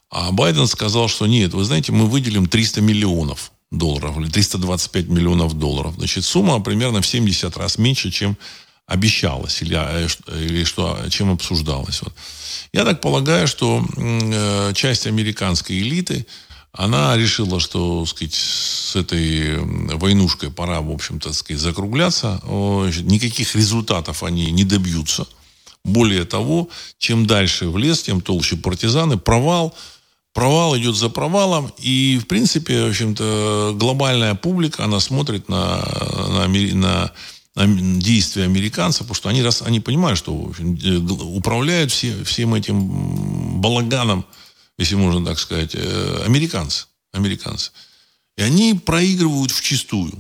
[0.09, 5.55] А Байден сказал, что нет, вы знаете, мы выделим 300 миллионов долларов или 325 миллионов
[5.59, 5.95] долларов.
[5.97, 8.37] Значит, сумма примерно в 70 раз меньше, чем
[8.87, 10.09] обещалось или, э,
[10.45, 12.03] или что, чем обсуждалось.
[12.03, 12.13] Вот.
[12.73, 16.27] Я так полагаю, что э, часть американской элиты,
[16.73, 22.41] она решила, что сказать, с этой войнушкой пора, в общем-то, сказать, закругляться.
[23.03, 25.27] Никаких результатов они не добьются.
[25.85, 29.19] Более того, чем дальше в лес, тем толще партизаны.
[29.19, 29.75] Провал
[30.33, 35.85] провал идет за провалом, и, в принципе, в общем-то, глобальная публика, она смотрит на,
[36.29, 37.13] на, на,
[37.55, 42.55] на действия американцев, потому что они, раз, они понимают, что общем, э, управляют все, всем
[42.55, 44.25] этим балаганом,
[44.79, 46.87] если можно так сказать, э, американцы.
[47.13, 47.73] американцы.
[48.37, 50.13] И они проигрывают в чистую.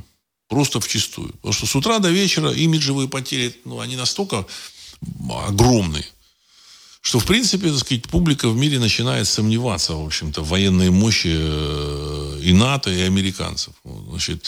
[0.48, 1.28] Просто в чистую.
[1.34, 4.44] Потому что с утра до вечера имиджевые потери, ну, они настолько
[5.46, 6.04] огромные,
[7.02, 11.30] что, в принципе, так сказать, публика в мире начинает сомневаться, в общем-то, в военной мощи
[11.32, 13.72] э, и НАТО, и американцев.
[14.10, 14.44] Значит,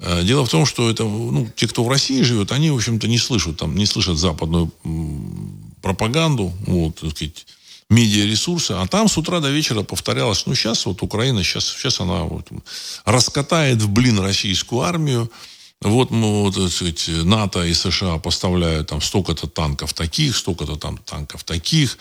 [0.00, 3.06] э, дело в том, что это, ну, те, кто в России живет, они, в общем-то,
[3.06, 4.72] не слышат, там, не слышат западную
[5.80, 7.46] пропаганду, вот, так сказать,
[7.88, 12.24] медиаресурсы, а там с утра до вечера повторялось, ну, сейчас вот Украина, сейчас, сейчас она
[12.24, 12.48] вот,
[13.04, 15.30] раскатает в блин российскую армию,
[15.82, 20.98] вот мы, вот, так сказать, НАТО и США поставляют там столько-то танков таких, столько-то там
[20.98, 21.98] танков таких,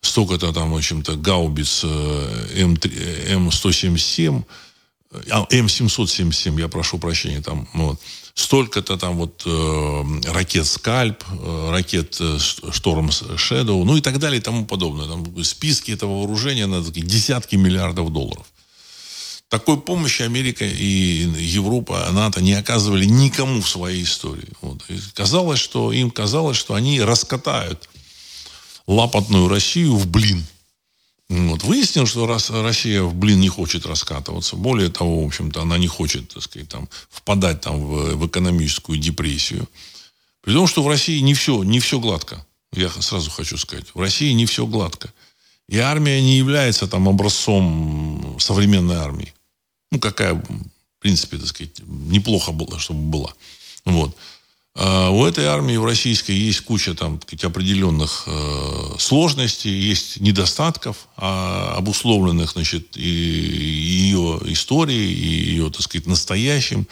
[0.00, 4.42] столько-то там, в общем-то, гаубиц М3, М177,
[5.30, 8.00] а, М777, я прошу прощения, там, вот,
[8.38, 14.38] столько-то там вот э, ракет «Скальп», э, ракет э, «Шторм Шэдоу», ну и так далее
[14.38, 15.08] и тому подобное.
[15.08, 18.46] Там списки этого вооружения на десятки миллиардов долларов.
[19.48, 24.48] Такой помощи Америка и Европа, НАТО не оказывали никому в своей истории.
[24.60, 24.84] Вот.
[25.14, 27.88] Казалось, что им казалось, что они раскатают
[28.86, 30.44] лапотную Россию в блин.
[31.30, 31.62] Вот.
[31.62, 34.54] Выяснилось, что раз Россия в блин не хочет раскатываться.
[34.54, 38.98] Более того, в общем-то, она не хочет, так сказать, там, впадать там, в, в экономическую
[38.98, 39.66] депрессию.
[40.42, 42.46] При том, что в России не все, не все гладко.
[42.74, 43.86] Я сразу хочу сказать.
[43.94, 45.10] В России не все гладко.
[45.70, 49.32] И армия не является там образцом современной армии
[49.90, 53.32] ну, какая В принципе, так сказать, неплохо было, чтобы была.
[53.84, 54.16] Вот.
[54.80, 61.08] А у этой армии, в российской, есть куча там, сказать, определенных э, сложностей, есть недостатков,
[61.16, 66.86] а, обусловленных значит, и, и ее историей, и ее, так сказать, настоящим,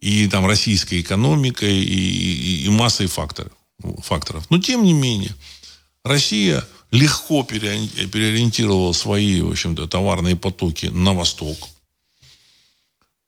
[0.00, 3.52] и там российской экономикой, и, и, и массой факторов,
[4.04, 4.46] факторов.
[4.50, 5.34] Но, тем не менее,
[6.04, 11.68] Россия легко переориентировала свои, в общем-то, товарные потоки на восток.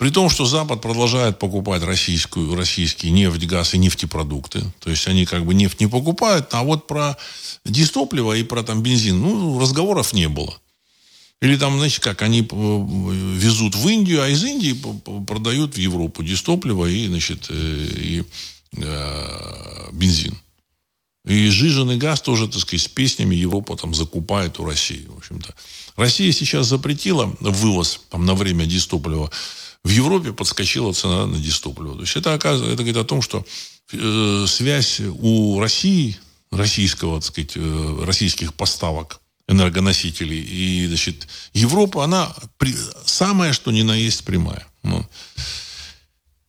[0.04, 4.62] При том, что Запад продолжает покупать российскую, российский нефть, газ и нефтепродукты.
[4.80, 7.16] То есть они как бы нефть не покупают, а вот про
[7.64, 10.54] дистопливо и про там бензин, ну, разговоров не было.
[11.40, 14.76] Или там, знаете, как они э, везут в Индию, а из Индии
[15.24, 18.24] продают в Европу дистопливо и, значит, э, и
[18.76, 20.36] э, бензин.
[21.24, 25.54] И жиженый газ тоже, так сказать, с песнями Европа там закупает у России, в общем-то.
[25.96, 29.30] Россия сейчас запретила вывоз там, на время дистоплива.
[29.84, 31.94] В Европе подскочила цена на дистопливо.
[31.94, 33.44] То есть это, оказывается, это говорит о том, что
[33.92, 36.18] э, связь у России,
[36.50, 43.82] российского, так сказать, э, российских поставок энергоносителей и, значит, Европа, она при, самая, что ни
[43.82, 44.66] на есть прямая.
[44.82, 45.06] Ну,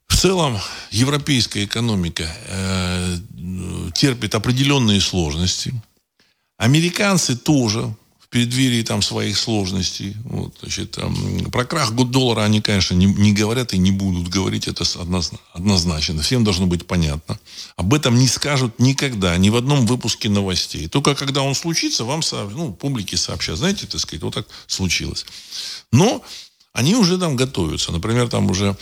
[0.07, 0.57] в целом
[0.91, 3.17] европейская экономика э,
[3.93, 5.73] терпит определенные сложности.
[6.57, 7.93] Американцы тоже
[8.35, 10.13] преддверии там своих сложностей.
[10.25, 11.15] Вот, значит, там,
[11.53, 14.67] про крах доллара они, конечно, не, не говорят и не будут говорить.
[14.67, 14.83] Это
[15.53, 16.21] однозначно.
[16.21, 17.39] Всем должно быть понятно.
[17.77, 20.89] Об этом не скажут никогда, ни в одном выпуске новостей.
[20.89, 22.19] Только когда он случится, вам
[22.51, 23.57] ну, публике сообщат.
[23.57, 25.25] Знаете, так сказать, вот так случилось.
[25.93, 26.21] Но
[26.73, 27.93] они уже там готовятся.
[27.93, 28.75] Например, там уже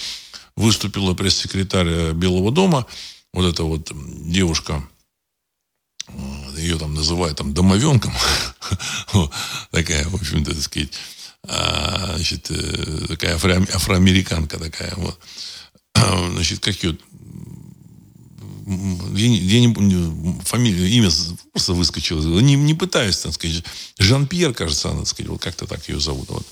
[0.56, 2.88] выступила пресс-секретарь Белого дома,
[3.34, 3.92] вот эта вот
[4.26, 4.84] девушка,
[6.58, 8.13] ее там называют там домовенком,
[9.72, 10.92] такая, в общем-то, так сказать,
[11.48, 15.20] а, значит, э, такая афро- афроамериканка такая, вот.
[16.34, 16.98] Значит, как ее
[18.66, 21.10] я, я не помню фамилию, имя
[21.52, 22.39] просто выскочило.
[22.39, 23.63] Не, не пытаюсь, так сказать.
[24.00, 26.30] Жан-Пьер, кажется, она, так сказать, вот как-то так ее зовут.
[26.30, 26.48] Вот.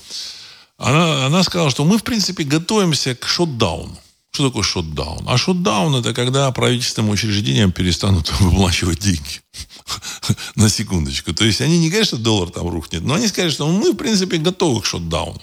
[0.76, 3.98] Она, она сказала, что мы, в принципе, готовимся к шотдауну.
[4.32, 5.24] Что такое шотдаун?
[5.28, 9.42] А шотдаун это когда правительственным учреждениям перестанут выплачивать деньги.
[10.56, 11.34] На секундочку.
[11.34, 13.96] То есть они не говорят, что доллар там рухнет, но они скажут, что мы, в
[13.96, 15.40] принципе, готовы к шотдауну.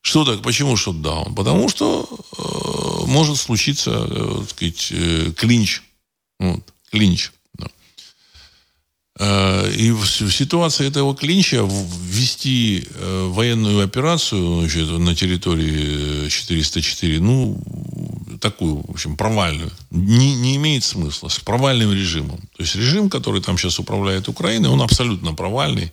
[0.00, 0.42] Что так?
[0.42, 1.34] Почему шотдаун?
[1.34, 5.82] Потому что э, может случиться, э, так сказать, э, клинч.
[6.38, 7.32] Вот, клинч.
[9.18, 17.58] Э, и в ситуации этого клинча ввести э, военную операцию значит, на территории 404, ну,
[18.40, 21.28] такую, в общем, провальную, не, не имеет смысла.
[21.28, 22.38] С провальным режимом.
[22.56, 25.92] То есть режим, который там сейчас управляет Украиной, он абсолютно провальный.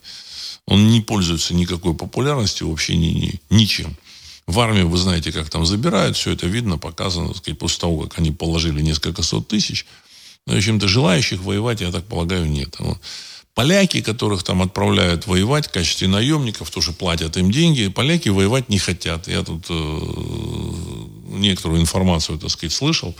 [0.65, 3.95] Он не пользуется никакой популярностью вообще ни, ни, ничем.
[4.47, 8.01] В армию, вы знаете, как там забирают, все это видно, показано, так сказать, после того,
[8.01, 9.85] как они положили несколько сот тысяч–
[10.45, 12.77] в общем-то, желающих воевать, я так полагаю, нет.
[13.53, 18.79] Поляки, которых там отправляют воевать в качестве наемников, тоже платят им деньги, поляки воевать не
[18.79, 19.27] хотят.
[19.27, 19.99] Я тут э,
[21.29, 23.15] некоторую информацию, так сказать, слышал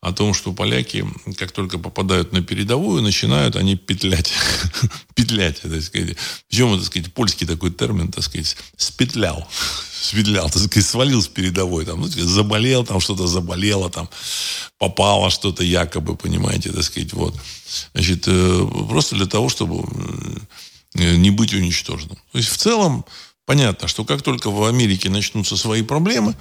[0.00, 1.04] о том, что поляки,
[1.36, 4.32] как только попадают на передовую, начинают они петлять.
[5.14, 6.16] петлять, так сказать.
[6.48, 9.48] Причем, так сказать, польский такой термин, так сказать, спетлял
[10.00, 14.08] свидлял, так сказать, свалил с передовой, там, ну, заболел, там что-то заболело, там,
[14.78, 17.34] попало что-то якобы, понимаете, так сказать, вот.
[17.92, 19.84] Значит, э, просто для того, чтобы
[20.94, 22.18] э, не быть уничтоженным.
[22.32, 23.04] То есть, в целом,
[23.44, 26.34] понятно, что как только в Америке начнутся свои проблемы,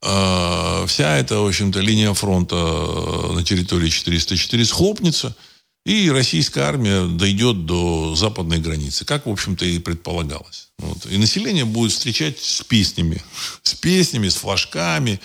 [0.00, 5.34] вся эта, в общем-то, линия фронта на территории 404 схлопнется–
[5.86, 10.70] и российская армия дойдет до западной границы, как, в общем-то, и предполагалось.
[10.78, 11.06] Вот.
[11.06, 13.22] И население будет встречать с песнями.
[13.62, 15.20] С песнями, с флажками,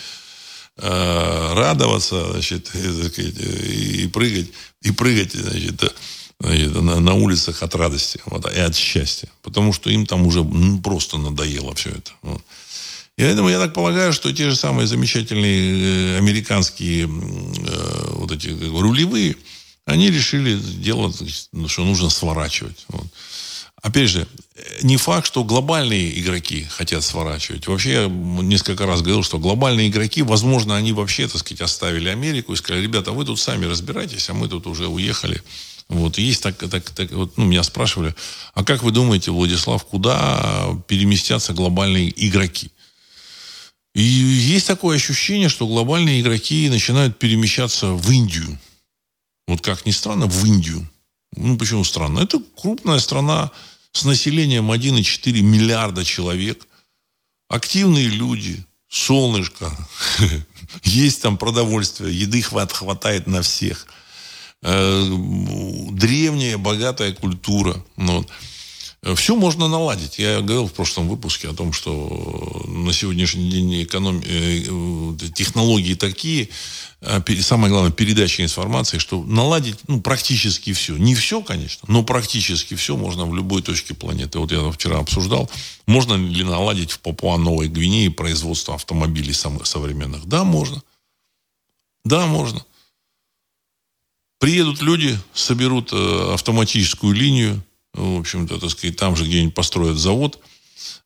[0.78, 4.50] э, радоваться, значит, и, прыгать,
[4.84, 5.96] и прыгать, значит,
[6.40, 9.30] на, улицах от радости вот, и от счастья.
[9.42, 10.46] Потому что им там уже
[10.84, 12.12] просто надоело все это.
[12.22, 12.44] Вот.
[13.18, 17.08] И поэтому я так полагаю, что те же самые замечательные э, американские э,
[18.14, 19.36] вот эти рулевые,
[19.86, 22.86] они решили делать, что нужно сворачивать.
[22.88, 23.08] Вот.
[23.82, 24.28] Опять же,
[24.84, 27.68] не факт, что глобальные игроки хотят сворачивать.
[27.68, 32.54] Вообще, я несколько раз говорил, что глобальные игроки, возможно, они вообще, так сказать, оставили Америку
[32.54, 35.42] и сказали, ребята, вы тут сами разбирайтесь, а мы тут уже уехали.
[35.90, 38.16] Вот, есть так, так, так вот, ну, меня спрашивали,
[38.54, 42.72] а как вы думаете, Владислав, куда переместятся глобальные игроки?
[43.94, 48.58] И есть такое ощущение, что глобальные игроки начинают перемещаться в Индию
[49.52, 50.88] вот как ни странно, в Индию.
[51.36, 52.20] Ну, почему странно?
[52.20, 53.52] Это крупная страна
[53.92, 56.66] с населением 1,4 миллиарда человек.
[57.50, 59.70] Активные люди, солнышко,
[60.84, 63.88] есть там продовольствие, еды хват, хватает на всех.
[64.64, 65.04] Э,
[65.92, 67.84] древняя, богатая культура.
[67.98, 68.26] Ну,
[69.16, 70.20] все можно наладить.
[70.20, 74.22] Я говорил в прошлом выпуске о том, что на сегодняшний день эконом...
[74.24, 74.62] Э,
[75.34, 76.50] технологии такие,
[77.02, 80.96] а самое главное, передача информации, что наладить ну, практически все.
[80.98, 84.40] Не все, конечно, но практически все можно в любой точке планеты.
[84.40, 85.50] Вот я вчера обсуждал,
[85.88, 90.26] можно ли наладить в Папуа-Новой Гвинее производство автомобилей современных.
[90.26, 90.82] Да, можно.
[92.06, 92.64] Да, можно.
[94.40, 97.64] Приедут люди, соберут э, автоматическую линию,
[97.94, 100.40] в общем-то, так сказать, там же где-нибудь построят завод,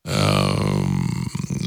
[0.04, 0.86] э,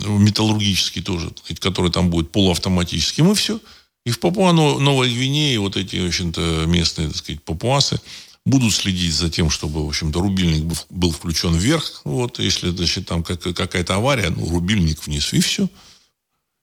[0.07, 3.61] металлургический тоже, который там будет полуавтоматическим, и все.
[4.07, 8.01] И в Папуа Новой Гвинее вот эти, в общем-то, местные, так сказать, папуасы
[8.47, 12.01] будут следить за тем, чтобы, в общем-то, рубильник был включен вверх.
[12.05, 15.69] Вот, если, значит, там какая-то авария, ну, рубильник вниз, и все.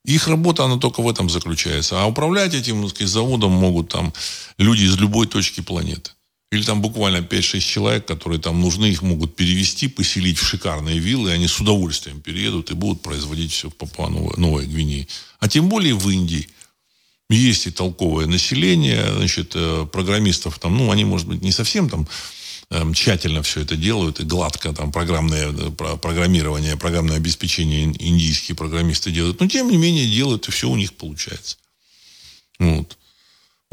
[0.05, 2.01] Их работа, она только в этом заключается.
[2.01, 4.13] А управлять этим, так сказать, заводом могут там
[4.57, 6.11] люди из любой точки планеты.
[6.51, 11.31] Или там буквально 5-6 человек, которые там нужны, их могут перевести, поселить в шикарные виллы,
[11.31, 15.07] и они с удовольствием переедут и будут производить все в Папуа Новой Гвинеи.
[15.39, 16.47] А тем более в Индии.
[17.29, 22.07] Есть и толковое население, значит, э, программистов там, ну, они, может быть, не совсем там
[22.69, 29.09] эм, тщательно все это делают, и гладко там программное э, программирование, программное обеспечение индийские программисты
[29.09, 29.39] делают.
[29.39, 31.57] Но, тем не менее, делают, и все у них получается.
[32.59, 32.95] Вот.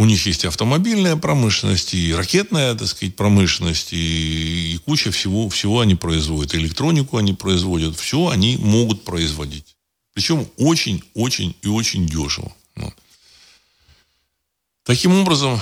[0.03, 5.78] У них есть автомобильная промышленность, и ракетная, так сказать, промышленность, и, и куча всего, всего
[5.78, 6.57] они производят.
[6.57, 9.76] Электронику они производят, все они могут производить.
[10.12, 12.53] Причем очень, очень и очень дешево.
[12.74, 12.92] Вот.
[14.82, 15.61] Таким образом,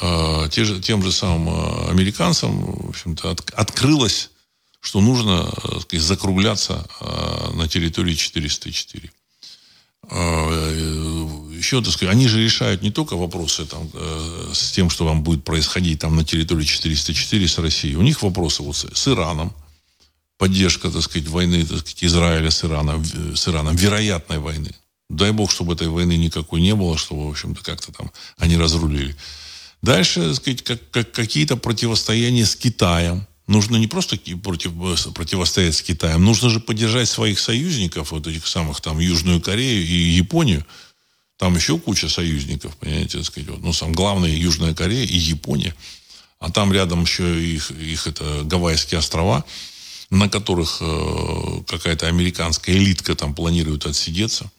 [0.00, 4.30] э, те же, тем же самым э, американцам, в общем-то, от, открылось,
[4.80, 9.12] что нужно э, сказать, закругляться э, на территории 404.
[10.10, 15.04] Э, еще, так сказать, они же решают не только вопросы там, э, с тем, что
[15.04, 17.96] вам будет происходить там на территории 404 с Россией.
[17.96, 19.52] У них вопросы вот с, с Ираном,
[20.38, 24.70] поддержка, так сказать, войны, так сказать, Израиля с, Ираном, с Ираном, вероятной войны.
[25.10, 29.16] Дай бог, чтобы этой войны никакой не было, чтобы, в общем-то, как-то там они разрулили.
[29.82, 33.26] Дальше, так сказать, как, как, какие-то противостояния с Китаем.
[33.46, 34.72] Нужно не просто против,
[35.14, 39.94] противостоять с Китаем, нужно же поддержать своих союзников, вот этих самых там Южную Корею и
[40.10, 40.66] Японию.
[41.38, 43.48] Там еще куча союзников, понимаете, так сказать.
[43.48, 43.62] Вот.
[43.62, 45.74] Ну, сам главный Южная Корея и Япония.
[46.40, 49.44] А там рядом еще их, их это Гавайские острова,
[50.10, 54.50] на которых э, какая-то американская элитка там планирует отсидеться.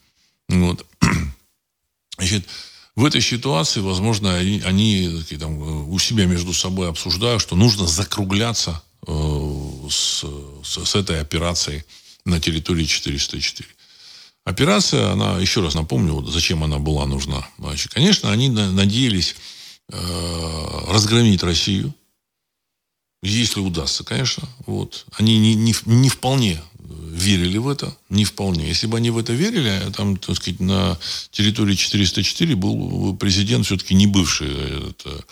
[0.48, 0.86] Вот.
[2.18, 2.48] Значит,
[2.96, 8.82] в этой ситуации, возможно, они, они там, у себя между собой обсуждают, что нужно закругляться
[9.06, 10.24] э, с,
[10.64, 11.84] с, с этой операцией
[12.24, 13.68] на территории 404.
[14.50, 17.48] Операция, она, еще раз напомню, вот зачем она была нужна.
[17.60, 19.36] Значит, конечно, они надеялись
[19.92, 21.94] э, разгромить Россию,
[23.22, 24.50] если удастся, конечно.
[24.66, 25.06] Вот.
[25.12, 28.68] Они не, не, не вполне верили в это, не вполне.
[28.68, 30.98] Если бы они в это верили, там, так сказать, на
[31.30, 34.50] территории 404 был президент все-таки не бывший
[34.90, 35.26] это,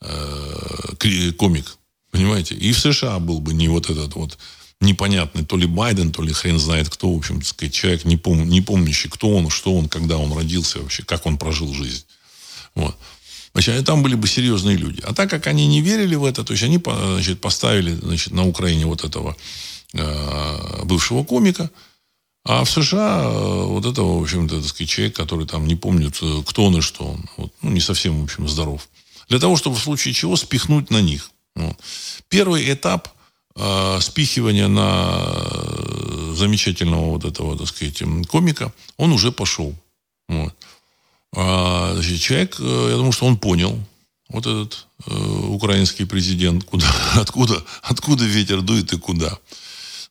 [0.00, 1.76] э, комик,
[2.10, 2.54] понимаете?
[2.54, 4.38] И в США был бы не вот этот вот
[4.80, 8.16] непонятный то ли Байден, то ли хрен знает кто, в общем, так сказать, человек, не,
[8.16, 12.04] пом, не помнящий, кто он, что он, когда он родился вообще, как он прожил жизнь.
[12.74, 12.96] Вот.
[13.52, 15.00] Значит, там были бы серьезные люди.
[15.02, 18.46] А так как они не верили в это, то есть они значит, поставили значит, на
[18.46, 19.34] Украине вот этого
[19.98, 21.70] Э, бывшего комика.
[22.44, 26.18] А в США э, вот этого, в общем-то, так сказать, человек, который там не помнит,
[26.22, 27.24] э, кто он и что он.
[27.36, 28.88] Вот, ну, не совсем, в общем, здоров.
[29.28, 31.30] Для того, чтобы в случае чего спихнуть на них.
[31.54, 31.76] Вот.
[32.28, 33.08] Первый этап
[33.56, 35.34] э, спихивания на
[36.34, 39.74] замечательного вот этого, так сказать, комика, он уже пошел.
[40.28, 40.54] Вот.
[41.34, 43.78] А, значит, человек, я думаю, что он понял,
[44.28, 45.14] вот этот э,
[45.48, 49.38] украинский президент, куда, откуда, откуда ветер дует и куда.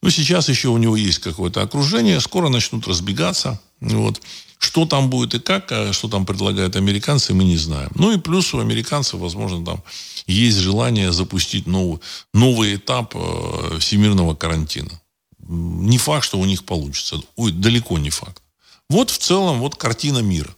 [0.01, 3.59] Но сейчас еще у него есть какое-то окружение, скоро начнут разбегаться.
[3.79, 4.21] Вот.
[4.57, 7.91] Что там будет и как, а что там предлагают американцы, мы не знаем.
[7.95, 9.83] Ну и плюс у американцев, возможно, там
[10.27, 11.99] есть желание запустить новый,
[12.33, 15.01] новый этап э, всемирного карантина.
[15.47, 17.21] Не факт, что у них получится.
[17.35, 18.41] Ой, далеко не факт.
[18.89, 20.53] Вот в целом вот картина мира.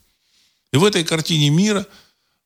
[0.71, 1.85] И в этой картине мира–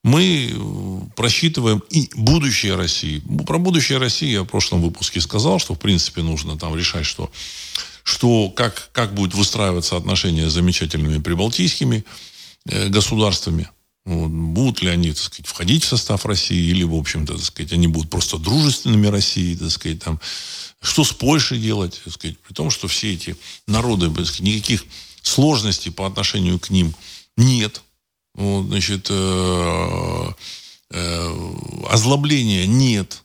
[0.04, 3.22] мы э, просчитываем и будущее России.
[3.46, 7.32] Про будущее России я в прошлом выпуске сказал, что в принципе нужно там решать, что,
[8.04, 12.04] что как, как будет выстраиваться отношения с замечательными прибалтийскими
[12.66, 13.70] э, государствами.
[14.04, 17.74] Вот, будут ли они, так сказать, входить в состав России, или, в общем-то, так сказать,
[17.74, 20.20] они будут просто дружественными России, так сказать, там,
[20.82, 23.36] что с Польшей делать, так сказать, при том, что все эти
[23.68, 24.86] народы, так сказать, никаких
[25.22, 26.96] сложностей по отношению к ним
[27.38, 27.84] нет.
[28.34, 30.30] Вот, значит, э,
[30.90, 31.54] э,
[31.90, 33.22] озлобления нет.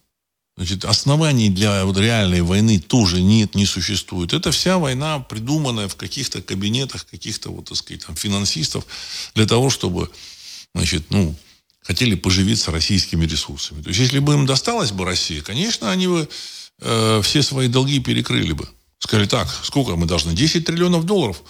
[0.58, 4.32] Значит, оснований для вот реальной войны тоже нет, не существует.
[4.32, 8.86] Это вся война, придуманная в каких-то кабинетах, каких-то, вот, так сказать, там, финансистов,
[9.34, 10.10] для того, чтобы,
[10.76, 11.34] значит, ну,
[11.82, 13.82] хотели поживиться российскими ресурсами.
[13.82, 16.28] То есть, если бы им досталась бы Россия, конечно, они бы
[16.80, 18.68] э, все свои долги перекрыли бы.
[18.98, 20.34] Сказали, так, сколько мы должны?
[20.34, 21.42] 10 триллионов долларов.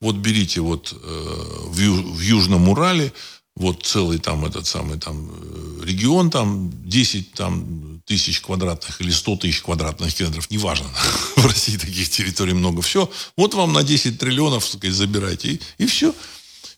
[0.00, 3.12] Вот берите вот э, в, Ю, в Южном Урале,
[3.56, 9.36] вот целый там этот самый там э, регион, там 10 там, тысяч квадратных или 100
[9.36, 10.88] тысяч квадратных километров, неважно,
[11.36, 15.60] в России таких территорий много, все, вот вам на 10 триллионов, так сказать, забирайте, и,
[15.78, 16.14] и все.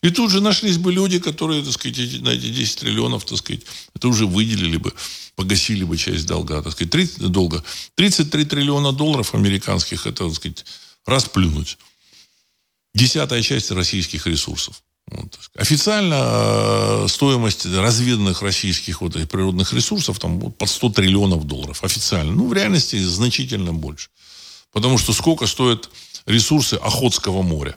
[0.03, 3.39] И тут же нашлись бы люди, которые, так сказать, эти, на эти 10 триллионов, так
[3.39, 3.63] сказать,
[3.95, 4.93] это уже выделили бы,
[5.35, 7.65] погасили бы часть долга, так сказать, 30, долга.
[7.95, 10.65] 33 триллиона долларов американских, это, так сказать,
[11.07, 11.79] расплюнуть.
[12.95, 14.83] Десятая часть российских ресурсов.
[15.09, 15.39] Вот.
[15.55, 21.85] Официально э, стоимость разведанных российских вот этих природных ресурсов там вот, под 100 триллионов долларов.
[21.85, 22.33] Официально.
[22.33, 24.09] Ну, в реальности значительно больше.
[24.73, 25.91] Потому что сколько стоят
[26.27, 27.77] ресурсы Охотского моря?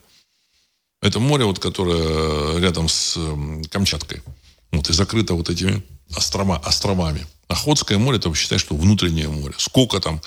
[1.02, 4.22] Это море, вот, которое рядом с эм, Камчаткой.
[4.72, 5.82] Вот, и закрыто вот этими
[6.16, 7.26] острома, островами.
[7.48, 9.56] Охотское море, это считай, что внутреннее море.
[9.58, 10.22] Сколько там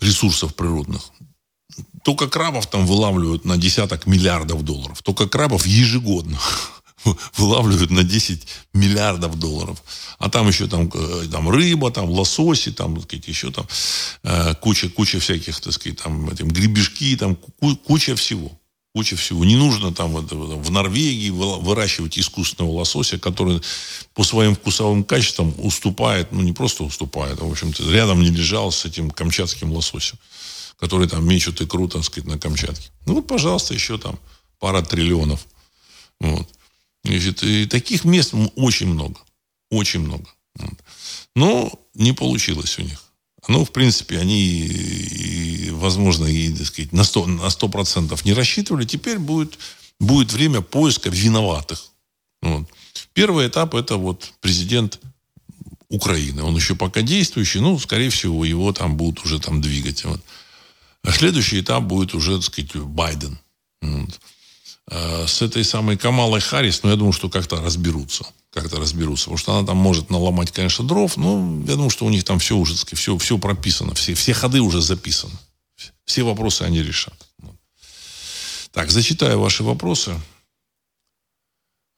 [0.00, 1.02] ресурсов природных?
[2.02, 5.02] Только крабов там вылавливают на десяток миллиардов долларов.
[5.02, 6.38] Только крабов ежегодно
[7.36, 9.82] вылавливают на 10 миллиардов долларов.
[10.18, 13.66] А там еще там, э, там рыба, там лососи, там, так сказать, еще там
[14.22, 17.36] э, куча, куча всяких, так сказать, там этим, гребешки, там
[17.86, 18.50] куча всего.
[18.96, 19.44] Куча всего.
[19.44, 23.60] Не нужно там в Норвегии выращивать искусственного лосося, который
[24.14, 28.72] по своим вкусовым качествам уступает, ну не просто уступает, а в общем-то рядом не лежал
[28.72, 30.16] с этим камчатским лососем
[30.78, 32.88] которые там мечут икру, так сказать, на Камчатке.
[33.06, 34.18] Ну вот, пожалуйста, еще там
[34.58, 35.46] пара триллионов.
[36.18, 36.48] Вот.
[37.04, 39.20] Значит, и таких мест очень много.
[39.70, 40.26] Очень много.
[40.54, 40.74] Вот.
[41.34, 43.02] Но не получилось у них.
[43.48, 47.68] Ну, в принципе, они, возможно, и, так сказать, на 100%, на 100
[48.24, 48.84] не рассчитывали.
[48.84, 49.58] Теперь будет,
[50.00, 51.84] будет время поиска виноватых.
[52.42, 52.68] Вот.
[53.12, 55.00] Первый этап– это вот президент
[55.88, 56.42] Украины.
[56.42, 60.04] Он еще пока действующий, ну, скорее всего, его там будут уже там двигать.
[60.04, 60.20] Вот.
[61.02, 63.38] А следующий этап будет уже, так сказать, Байден.
[63.80, 64.20] Вот.
[64.88, 68.26] А с этой самой Камалой Харрис, ну, я думаю, что как-то разберутся.
[68.56, 69.24] Как-то разберутся.
[69.24, 72.38] Потому что она там может наломать, конечно, дров, но я думаю, что у них там
[72.38, 73.94] все уже, все, все прописано.
[73.94, 75.34] Все, все ходы уже записаны.
[76.06, 77.12] Все вопросы они решат.
[78.72, 80.14] Так, зачитаю ваши вопросы.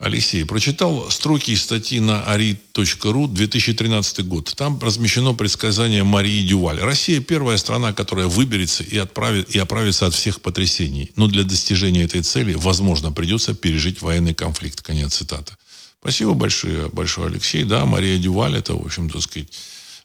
[0.00, 4.52] Алексей, прочитал строки из статьи на ari.ru 2013 год.
[4.56, 6.80] Там размещено предсказание Марии Дюваль.
[6.80, 11.12] Россия первая страна, которая выберется и, отправит, и оправится от всех потрясений.
[11.14, 14.82] Но для достижения этой цели, возможно, придется пережить военный конфликт.
[14.82, 15.52] Конец цитаты.
[16.00, 17.64] Спасибо большое, большое Алексей.
[17.64, 19.48] Да, Мария Дюваль, это, в общем-то, сказать,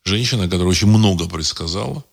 [0.04, 2.04] женщина, которая очень много предсказала.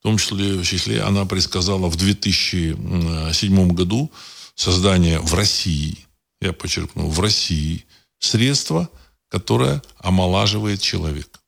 [0.00, 4.10] В том числе, в числе она предсказала в 2007 году
[4.54, 6.08] создание в России
[6.40, 7.84] я подчеркну, в России
[8.18, 8.88] средство,
[9.28, 11.40] которое омолаживает человека.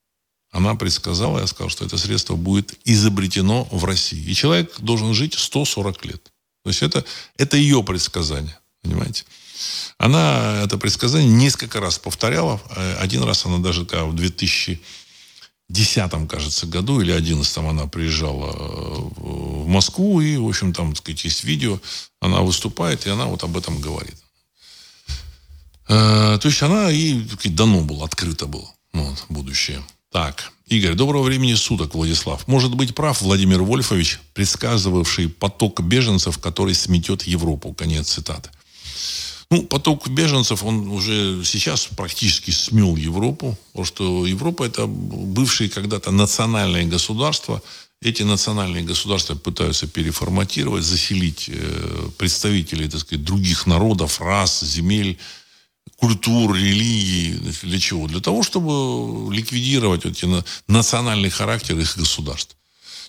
[0.51, 4.21] Она предсказала, я сказал, что это средство будет изобретено в России.
[4.21, 6.23] И человек должен жить 140 лет.
[6.65, 7.05] То есть это,
[7.37, 8.59] это ее предсказание.
[8.83, 9.25] Понимаете?
[9.99, 12.61] Она это предсказание несколько раз повторяла.
[12.99, 14.81] Один раз она даже когда в 2010,
[16.29, 18.53] кажется, году или 2011 она приезжала
[19.17, 20.21] в Москву.
[20.21, 21.79] И, в общем, там, так сказать, есть видео.
[22.21, 24.17] Она выступает, и она вот об этом говорит.
[25.91, 29.83] Э, то есть она и дано было, открыто было вот, будущее.
[30.13, 32.47] Так, Игорь, доброго времени суток, Владислав.
[32.47, 37.75] Может быть прав Владимир Вольфович, предсказывавший поток беженцев, который сметет Европу.
[37.75, 38.51] Конец цитаты.
[39.51, 46.13] Ну, поток беженцев, он уже сейчас практически смел Европу, потому что Европа это бывшие когда-то
[46.13, 47.61] национальные государства.
[48.01, 55.19] Эти национальные государства пытаются переформатировать, заселить э, представителей, так сказать, других народов, рас, земель,
[55.97, 57.37] культур, религии.
[57.63, 58.07] Для чего?
[58.07, 60.27] Для того, чтобы ликвидировать эти
[60.69, 62.57] национальный характер их государств.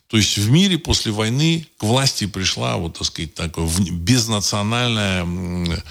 [0.07, 5.81] То есть в мире после войны к власти пришла, вот, так сказать, такая безнациональная э,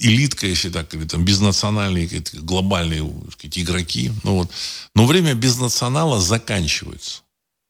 [0.00, 4.12] элитка, если так говорить, там, безнациональные глобальные сказать, игроки.
[4.24, 4.50] Ну, вот.
[4.94, 7.22] Но время безнационала заканчивается.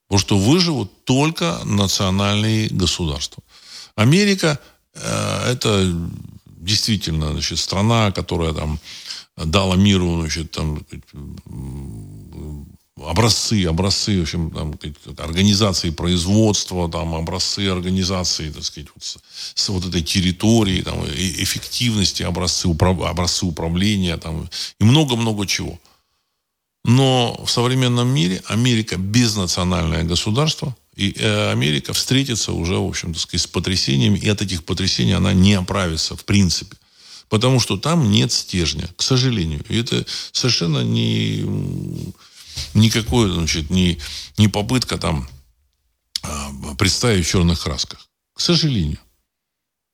[0.09, 3.43] Потому что выживут только национальные государства.
[3.95, 4.59] Америка
[4.95, 5.93] э, это
[6.47, 8.79] действительно, значит, страна, которая там
[9.37, 10.85] дала миру, значит, там,
[13.05, 14.79] образцы, образцы, в общем, там,
[15.19, 19.19] организации производства, там, образцы организации, так сказать, вот, с,
[19.55, 24.49] с вот этой территории, там, эффективности, образцы, управ, образцы управления, там,
[24.81, 25.79] и много-много чего.
[26.85, 33.23] Но в современном мире Америка безнациональное государство, и э, Америка встретится уже, в общем, так
[33.23, 36.77] сказать, с потрясениями, и от этих потрясений она не оправится, в принципе.
[37.29, 39.63] Потому что там нет стержня, к сожалению.
[39.69, 41.45] И это совершенно не
[42.75, 43.99] никакой, значит, не,
[44.37, 45.29] не попытка там
[46.23, 48.09] а, представить в черных красках.
[48.35, 48.99] К сожалению.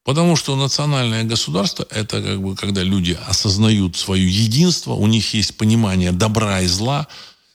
[0.05, 5.57] Потому что национальное государство– это как бы, когда люди осознают свое единство, у них есть
[5.57, 7.07] понимание добра и зла,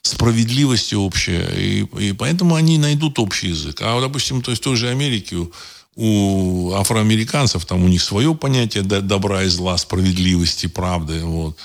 [0.02, 3.80] справедливости общая, и, и поэтому они найдут общий язык.
[3.82, 5.52] А, допустим, то есть в той же Америке у,
[5.94, 11.56] у афроамериканцев там у них свое понятие добра и зла, справедливости, правды, вот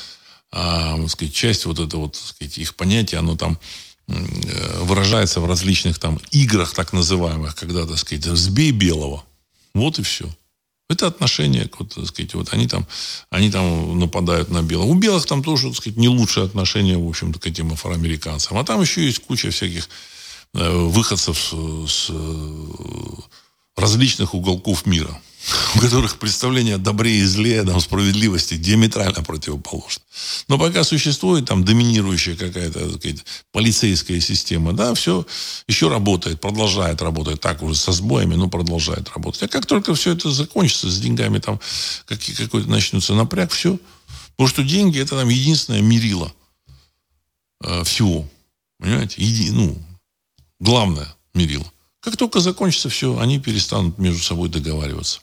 [0.52, 3.60] а, так сказать, часть вот это вот, сказать, их понятия, оно там
[4.08, 9.24] э, выражается в различных там играх так называемых, когда, так сказать, сбей белого.
[9.74, 10.30] Вот и все.
[10.88, 12.86] Это отношение, вот, так сказать, вот они там,
[13.32, 14.88] они там нападают на белых.
[14.88, 18.58] У белых там тоже, так сказать, не лучшее отношение, в общем-то, к этим афроамериканцам.
[18.58, 19.90] А там еще есть куча всяких
[20.54, 22.66] э, выходцев с, с э,
[23.76, 25.20] различных уголков мира
[25.76, 30.04] у которых представление о добре и зле, там, справедливости диаметрально противоположно.
[30.48, 35.26] Но пока существует там доминирующая какая-то сказать, полицейская система, да, все
[35.68, 39.44] еще работает, продолжает работать, так уже со сбоями, но продолжает работать.
[39.44, 41.60] А как только все это закончится, с деньгами там
[42.08, 43.80] какой-то начнется напряг, все.
[44.36, 46.34] Потому что деньги это там единственное мерило
[47.64, 48.28] э, всего.
[48.80, 49.24] Понимаете?
[49.24, 49.78] Еди, ну,
[50.60, 51.72] главное мерило.
[52.06, 55.22] Как только закончится все, они перестанут между собой договариваться.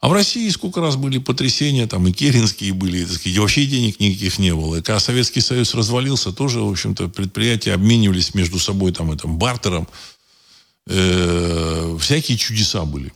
[0.00, 4.40] А в России сколько раз были потрясения, там и керенские были, и вообще денег никаких
[4.40, 4.76] не было.
[4.76, 9.86] И когда Советский Союз развалился, тоже, в общем-то, предприятия обменивались между собой там, этим бартером.
[10.88, 13.12] Э, всякие чудеса были.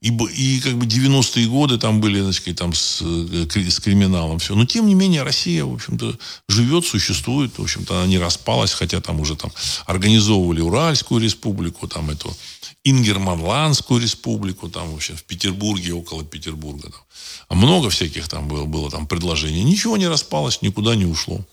[0.00, 4.54] И, и как бы 90-е годы там были, значит, там с, э, с криминалом все.
[4.54, 7.58] Но тем не менее Россия, в общем-то, живет, существует.
[7.58, 9.52] В общем-то, она не распалась, хотя там уже там
[9.84, 12.34] организовывали Уральскую республику, там эту
[12.82, 16.90] Ингерманландскую республику, там вообще в Петербурге, около Петербурга.
[16.90, 17.00] Там.
[17.48, 19.64] А много всяких там было, было там предложений.
[19.64, 21.44] Ничего не распалось, никуда не ушло.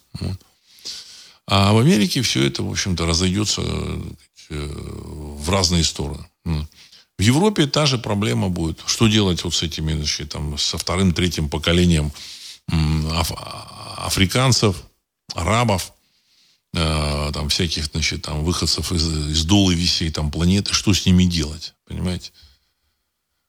[1.47, 4.05] А в Америке все это, в общем-то, разойдется э,
[4.49, 6.25] в разные стороны.
[7.17, 8.83] В Европе та же проблема будет.
[8.85, 12.11] Что делать вот с этими, значит, там, со вторым, третьим поколением
[13.11, 13.31] аф
[13.97, 14.75] африканцев,
[15.33, 15.93] арабов,
[16.73, 21.23] э, там, всяких, значит, там, выходцев из, из долы висей, там, планеты, что с ними
[21.23, 22.31] делать, понимаете?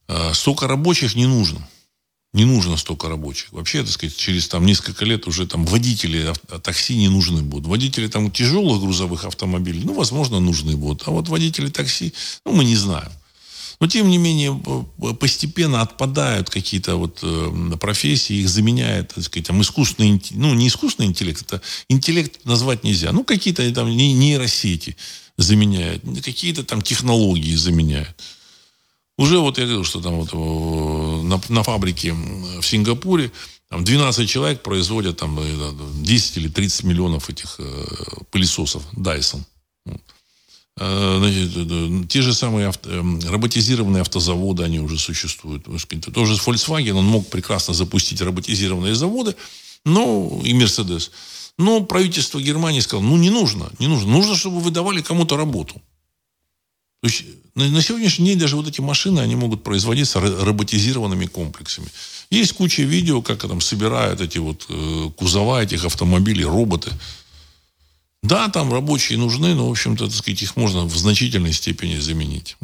[0.08, 1.68] Э, столько рабочих не нужно.
[2.32, 3.52] Не нужно столько рабочих.
[3.52, 7.66] Вообще, так сказать, через там несколько лет уже там водители такси не нужны будут.
[7.66, 11.06] Водители там тяжелых грузовых автомобилей, ну, возможно, нужны будут.
[11.06, 12.14] А вот водители такси,
[12.44, 13.10] ну, мы не знаем.
[13.80, 14.60] Но, тем не менее,
[15.20, 21.06] постепенно отпадают какие-то вот э, профессии, их заменяет, так сказать, там, искусственный, ну, не искусственный
[21.06, 23.12] интеллект, это интеллект назвать нельзя.
[23.12, 24.96] Ну, какие-то там нейросети
[25.36, 28.16] заменяют, какие-то там технологии заменяют.
[29.16, 30.32] Уже вот я говорил, что там вот
[31.24, 33.32] на, на фабрике в Сингапуре
[33.68, 35.38] там 12 человек производят там
[36.02, 37.84] 10 э, или 30 миллионов этих э,
[38.30, 39.42] пылесосов Dyson.
[39.86, 39.96] Э,
[40.78, 45.64] значит, те же самые авто, эм, роботизированные автозаводы, они уже существуют.
[46.12, 49.34] Тоже Volkswagen, он мог прекрасно запустить роботизированные заводы,
[49.84, 51.10] но и Mercedes.
[51.58, 54.10] Но правительство Германии сказало, ну не нужно, не нужно.
[54.12, 55.74] Нужно, чтобы вы давали кому-то работу.
[57.00, 57.24] То есть
[57.54, 61.88] на, на сегодняшний день даже вот эти машины, они могут производиться роботизированными комплексами.
[62.30, 66.92] Есть куча видео, как там собирают эти вот э, кузова этих автомобилей, роботы.
[68.22, 72.56] Да, там рабочие нужны, но, в общем-то, так сказать, их можно в значительной степени заменить.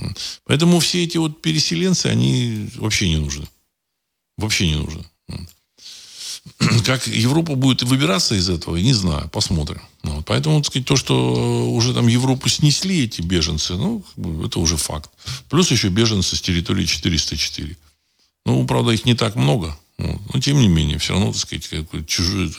[0.45, 3.47] Поэтому все эти вот переселенцы, они вообще не нужны.
[4.37, 5.05] Вообще не нужны.
[6.85, 9.81] Как Европа будет выбираться из этого, не знаю, посмотрим.
[10.03, 10.27] Вот.
[10.27, 14.05] Поэтому, так сказать, то, что уже там Европу снесли эти беженцы, ну,
[14.45, 15.11] это уже факт.
[15.49, 17.77] Плюс еще беженцы с территории 404.
[18.45, 19.77] Ну, правда, их не так много.
[19.99, 20.21] Вот.
[20.35, 22.51] Но, тем не менее, все равно, так сказать, чужие,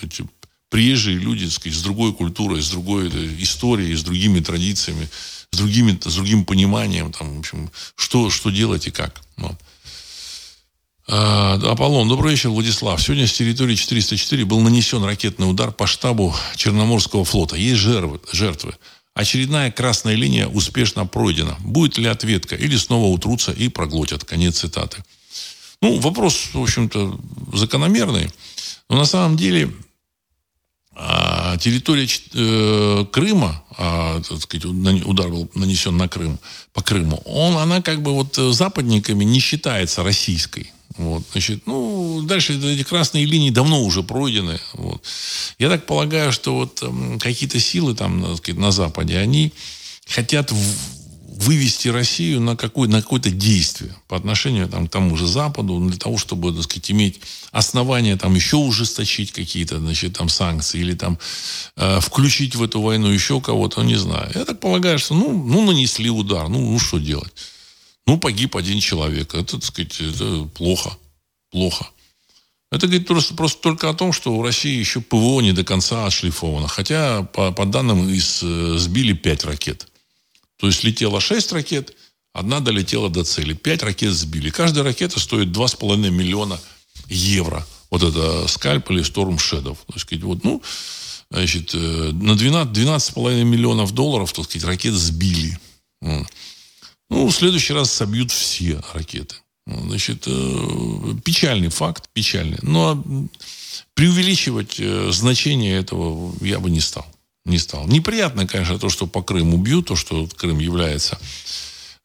[0.70, 5.09] приезжие люди, сказать, с другой культурой, с другой э, историей, с другими традициями,
[5.51, 9.22] с, другими, с другим пониманием, там, в общем, что, что делать и как.
[9.38, 9.55] Вот.
[11.07, 13.01] А, Аполлон, добрый вечер, Владислав.
[13.01, 17.55] Сегодня с территории 404 был нанесен ракетный удар по штабу Черноморского флота.
[17.55, 18.76] Есть жертвы.
[19.13, 21.55] Очередная красная линия успешно пройдена.
[21.59, 24.24] Будет ли ответка или снова утрутся и проглотят?
[24.24, 25.03] Конец цитаты.
[25.82, 27.20] Ну, вопрос, в общем-то,
[27.53, 28.30] закономерный.
[28.89, 29.72] Но на самом деле
[30.97, 36.39] А территория э, Крыма, а, так сказать, удар был нанесен на Крым,
[36.73, 40.71] по Крыму, он, она как бы вот западниками не считается российской.
[40.97, 44.59] Вот, значит, ну, дальше эти красные линии давно уже пройдены.
[44.73, 45.03] Вот.
[45.59, 49.51] Я так полагаю, что вот э, какие-то силы там, так сказать, на Западе, они
[50.07, 50.53] хотят
[51.36, 55.97] вывести Россию на, какое, на какое-то действие по отношению там, к тому же Западу, для
[55.97, 57.19] того, чтобы, так сказать, иметь
[57.51, 61.19] основания там, еще ужесточить какие-то значит, там, санкции или там,
[61.75, 64.31] э, включить в эту войну еще кого-то, не знаю.
[64.33, 67.33] Я так полагаю, что ну, ну нанесли удар, ну, ну что делать?
[68.07, 69.33] Ну, погиб один человек.
[69.33, 70.97] Это, так сказать, это плохо.
[71.51, 71.88] Плохо.
[72.71, 76.05] Это говорит просто, просто только о том, что у России еще ПВО не до конца
[76.05, 76.67] отшлифовано.
[76.67, 79.88] Хотя, по, по данным, из, э, сбили 5 ракет.
[80.57, 81.95] То есть летело 6 ракет,
[82.33, 83.53] одна долетела до цели.
[83.53, 84.49] 5 ракет сбили.
[84.49, 86.59] Каждая ракета стоит 2,5 миллиона
[87.07, 87.65] евро.
[87.89, 89.77] Вот это скальп или Storm Shadow.
[89.87, 90.61] То есть, вот, ну,
[91.29, 95.57] значит, э, на 12, 12,5 миллионов долларов, так сказать, ракет сбили.
[96.01, 99.35] Ну, в следующий раз собьют все ракеты.
[99.67, 102.59] Значит, э, печальный факт, печальный.
[102.61, 103.03] Но
[103.93, 107.05] преувеличивать э, значение этого я бы не стал.
[107.45, 107.87] Не стал.
[107.87, 111.19] Неприятно, конечно, то, что по Крыму бьют, то, что Крым является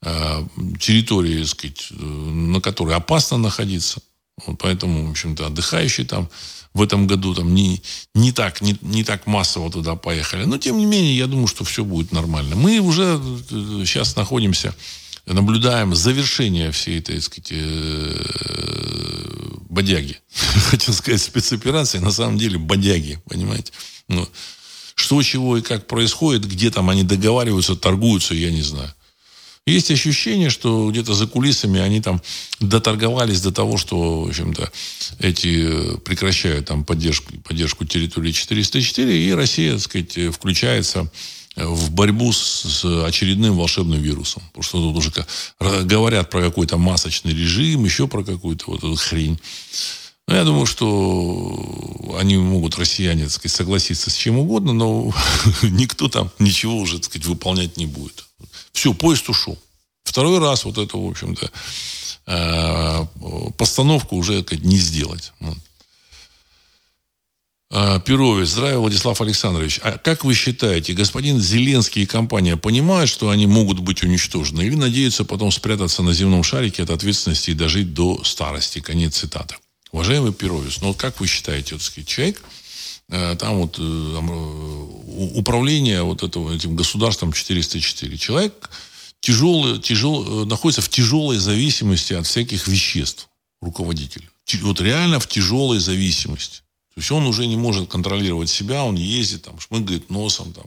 [0.02, 0.46] э,
[0.78, 4.00] территорией, сказать, на которой опасно находиться.
[4.46, 6.28] Вот поэтому, в общем-то, отдыхающие там
[6.72, 7.82] в этом году там не,
[8.14, 10.44] не, так, не, не так массово туда поехали.
[10.44, 12.54] Но, тем не менее, я думаю, что все будет нормально.
[12.54, 13.20] Мы уже
[13.84, 14.74] сейчас находимся
[15.26, 18.14] наблюдаем завершение всей этой, так сказать, э,
[19.68, 20.18] бодяги.
[20.70, 23.72] Хотел сказать спецоперации, на самом деле бодяги, понимаете?
[24.08, 24.28] Ну,
[25.00, 28.92] что, чего и как происходит, где там они договариваются, торгуются, я не знаю.
[29.66, 32.20] Есть ощущение, что где-то за кулисами они там
[32.60, 34.70] доторговались до того, что, в общем-то,
[35.18, 41.10] эти э, прекращают там поддержку, поддержку территории 404, и Россия, так сказать, включается
[41.56, 44.42] в борьбу с очередным волшебным вирусом.
[44.52, 45.26] Потому что тут уже
[45.84, 49.38] говорят про какой-то масочный режим, еще про какую-то вот эту хрень.
[50.30, 55.12] Но я думаю, что они могут, россияне, так сказать, согласиться с чем угодно, но
[55.62, 58.26] никто там ничего уже, так сказать, выполнять не будет.
[58.72, 59.58] Все, поезд ушел.
[60.04, 61.50] Второй раз вот эту, в общем-то,
[62.26, 63.06] э,
[63.58, 65.32] постановку уже сказать, не сделать.
[67.72, 68.50] А, Перовец.
[68.50, 69.80] Здравия, Владислав Александрович.
[69.82, 74.62] А как вы считаете, господин Зеленский и компания понимают, что они могут быть уничтожены?
[74.62, 78.78] Или надеются потом спрятаться на земном шарике от ответственности и дожить до старости?
[78.78, 79.56] Конец цитаты.
[79.92, 82.42] Уважаемый Перовец, ну как вы считаете, вот, сказать, человек,
[83.08, 88.70] э, там вот э, там, э, управление вот этого, этим государством 404, человек
[89.20, 93.28] тяжелый, тяжел, находится в тяжелой зависимости от всяких веществ,
[93.60, 94.28] руководитель.
[94.62, 96.60] Вот реально в тяжелой зависимости.
[96.94, 100.64] То есть он уже не может контролировать себя, он ездит, там, шмыгает носом, там,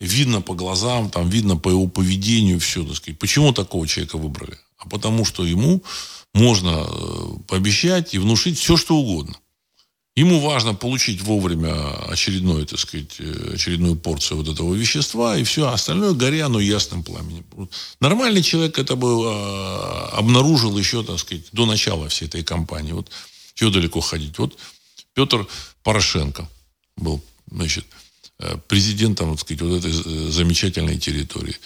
[0.00, 3.18] видно по глазам, там, видно по его поведению все, так сказать.
[3.18, 4.58] Почему такого человека выбрали?
[4.78, 5.82] А потому что ему
[6.34, 9.34] можно э, пообещать и внушить все, что угодно.
[10.16, 15.68] Ему важно получить вовремя очередную, так сказать, э, очередную порцию вот этого вещества, и все,
[15.68, 17.44] а остальное горя, оно ясным пламенем.
[18.00, 22.92] Нормальный человек это бы э, обнаружил еще, так сказать, до начала всей этой кампании.
[22.92, 23.10] Вот
[23.54, 24.36] чего далеко ходить.
[24.38, 24.58] Вот
[25.14, 25.46] Петр
[25.84, 26.48] Порошенко
[26.96, 27.86] был, значит,
[28.66, 29.92] президентом, так сказать, вот этой
[30.32, 31.56] замечательной территории.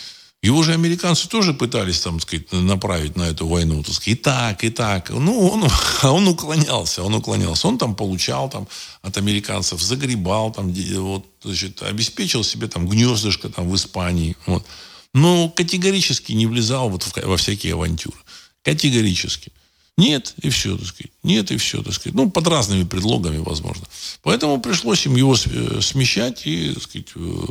[0.40, 4.62] Его же американцы тоже пытались, там, сказать, направить на эту войну, так сказать, и так,
[4.62, 5.10] и так.
[5.10, 5.68] Ну, он,
[6.04, 7.66] он уклонялся, он уклонялся.
[7.66, 8.68] Он там получал там,
[9.02, 14.36] от американцев, загребал, там, вот, значит, обеспечил себе там гнездышко там, в Испании.
[14.46, 14.64] Вот.
[15.12, 18.16] Но категорически не влезал вот в, во всякие авантюры.
[18.62, 19.50] Категорически.
[19.96, 21.10] Нет, и все, так сказать.
[21.24, 22.14] Нет, и все, так сказать.
[22.14, 23.84] Ну, под разными предлогами, возможно.
[24.22, 27.46] Поэтому пришлось им его э, смещать и, так сказать, э,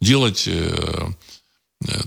[0.00, 1.08] делать э,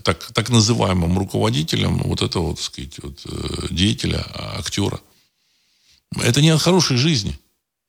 [0.03, 3.25] так, так называемым руководителем вот этого, так сказать, вот,
[3.71, 4.25] деятеля,
[4.57, 4.99] актера.
[6.21, 7.37] Это не от хорошей жизни.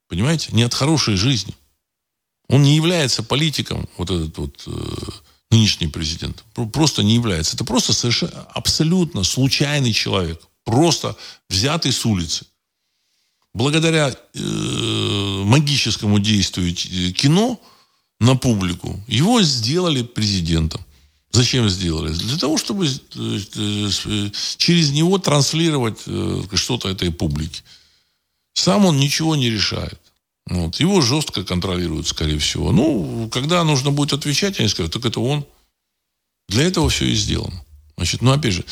[0.09, 0.51] Понимаете?
[0.53, 1.55] Не от хорошей жизни.
[2.49, 4.69] Он не является политиком, вот этот вот
[5.51, 6.45] нынешний президент.
[6.73, 7.57] Просто не является.
[7.57, 11.17] Это просто совершенно абсолютно случайный человек просто
[11.49, 12.45] взятый с улицы.
[13.55, 16.75] Благодаря э, магическому действию
[17.15, 17.59] кино
[18.21, 20.85] на публику его сделали президентом.
[21.37, 22.15] Зачем сделали?
[22.15, 22.91] Для того, чтобы э,
[23.57, 27.63] э, через него транслировать э, что-то этой публике.
[28.55, 30.01] Сам он ничего не решает.
[30.47, 30.81] Вот.
[30.81, 32.73] Его жестко контролируют, скорее всего.
[32.73, 35.45] Ну, когда нужно будет отвечать, они скажут, так это он.
[36.49, 37.63] Для этого все и сделано.
[37.99, 38.65] Значит, ну, опять же,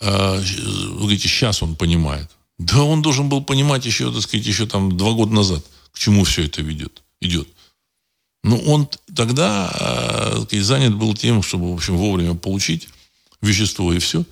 [0.00, 2.28] а, вы говорите, сейчас он понимает.
[2.58, 6.24] Да он должен был понимать еще, так сказать, еще там два года назад, к чему
[6.24, 7.46] все это ведет, идет.
[8.48, 12.88] Но он тогда э, занят был тем, чтобы, в общем, вовремя получить
[13.42, 14.24] вещество и все.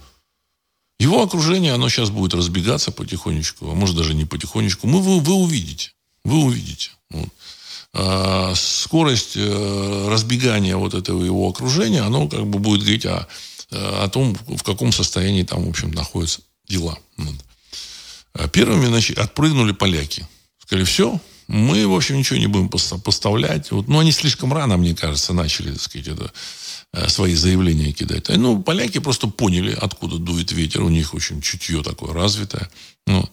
[0.98, 4.86] Его окружение, оно сейчас будет разбегаться потихонечку, а может даже не потихонечку.
[4.86, 5.92] Мы, вы, вы увидите.
[6.24, 6.92] Вы увидите.
[7.10, 7.28] Вот.
[7.92, 13.28] А, скорость э, разбегания вот этого его окружения, оно как бы будет говорить о,
[13.70, 16.98] о том, в каком состоянии там, в общем, находятся дела.
[17.18, 17.36] Вот.
[18.32, 20.26] А первыми значит, отпрыгнули поляки.
[20.58, 23.70] Сказали, все, мы, в общем, ничего не будем поставлять.
[23.70, 26.32] Вот, ну, они слишком рано, мне кажется, начали, так сказать, это,
[26.92, 28.28] э, свои заявления кидать.
[28.28, 30.82] Ну, поляки просто поняли, откуда дует ветер.
[30.82, 32.68] У них очень чутье такое развитое.
[33.06, 33.28] Ну,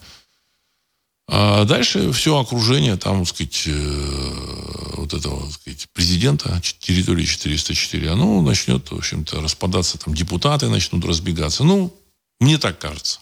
[1.28, 8.11] а дальше все окружение, там, так сказать, э, вот этого, так сказать, президента территории 404,
[8.11, 11.64] оно начнет, в общем-то, распадаться, там депутаты начнут разбегаться.
[11.64, 11.95] Ну,
[12.39, 13.20] мне так кажется.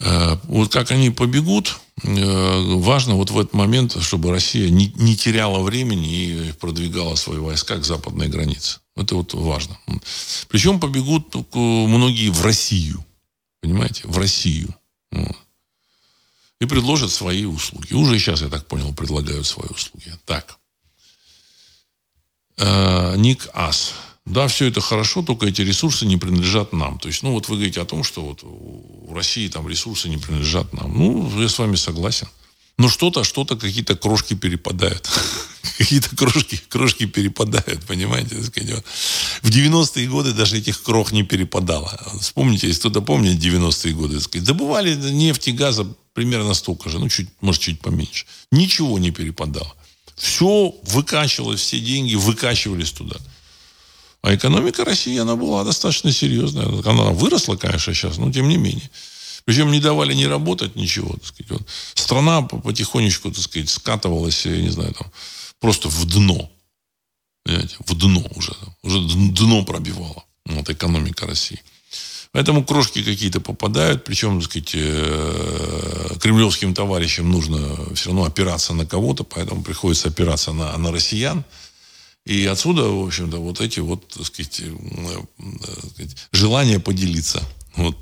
[0.00, 5.62] Э, вот как они побегут, э, важно вот в этот момент, чтобы Россия не, теряла
[5.62, 8.80] времени и продвигала свои войска к западной границе.
[8.96, 9.78] Это вот важно.
[10.48, 13.04] Причем побегут многие в Россию.
[13.60, 14.02] Понимаете?
[14.06, 14.74] В Россию.
[16.60, 17.94] И предложат свои услуги.
[17.94, 20.12] Уже сейчас, я так понял, предлагают свои услуги.
[20.24, 20.58] Так.
[22.56, 23.94] Э, Ник Ас.
[24.28, 26.98] Да, все это хорошо, только эти ресурсы не принадлежат нам.
[26.98, 30.18] То есть, ну, вот вы говорите о том, что вот у России там ресурсы не
[30.18, 30.96] принадлежат нам.
[30.96, 32.28] Ну, я с вами согласен.
[32.76, 35.08] Но что-то, что-то, какие-то крошки перепадают.
[35.78, 38.36] какие-то крошки, крошки перепадают, понимаете?
[39.42, 41.98] В 90-е годы даже этих крох не перепадало.
[42.20, 47.28] Вспомните, если кто-то помнит 90-е годы, добывали нефть и газа примерно столько же, ну, чуть,
[47.40, 48.26] может, чуть поменьше.
[48.52, 49.74] Ничего не перепадало.
[50.16, 53.16] Все выкачивалось, все деньги выкачивались туда.
[54.22, 56.66] А экономика России, она была достаточно серьезная.
[56.66, 58.90] Она выросла, конечно, сейчас, но тем не менее.
[59.44, 61.14] Причем не давали не работать, ничего.
[61.14, 61.50] Так сказать.
[61.50, 61.62] Вот.
[61.94, 65.10] Страна потихонечку, так сказать, скатывалась, я не знаю, там,
[65.60, 66.50] просто в дно.
[67.44, 67.76] Понимаете?
[67.78, 68.54] В дно уже.
[68.82, 70.24] Уже дно пробивала.
[70.44, 71.62] Вот экономика России.
[72.32, 78.84] Поэтому крошки какие-то попадают, причем, так сказать, э, кремлевским товарищам нужно все равно опираться на
[78.84, 81.42] кого-то, поэтому приходится опираться на, на россиян.
[82.28, 84.72] И отсюда, в общем-то, вот эти вот, так сказать, э,
[85.94, 87.42] сказать желания поделиться.
[87.74, 87.96] Вот.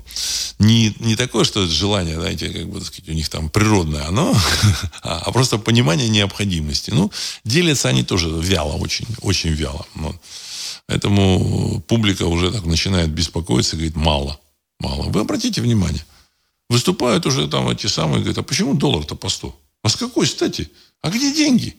[0.59, 4.05] Не, не такое, что это желание, знаете, как бы, так сказать, у них там природное
[4.05, 4.35] оно,
[5.01, 6.91] а, а просто понимание необходимости.
[6.91, 7.09] Ну,
[7.45, 9.85] делятся они тоже вяло, очень, очень вяло.
[9.95, 10.17] Вот.
[10.87, 14.37] Поэтому публика уже так начинает беспокоиться, говорит, мало,
[14.81, 15.03] мало.
[15.03, 16.03] Вы обратите внимание.
[16.69, 19.55] Выступают уже там эти самые, говорят, а почему доллар-то по 100?
[19.83, 20.69] А с какой стати?
[21.01, 21.77] А где деньги?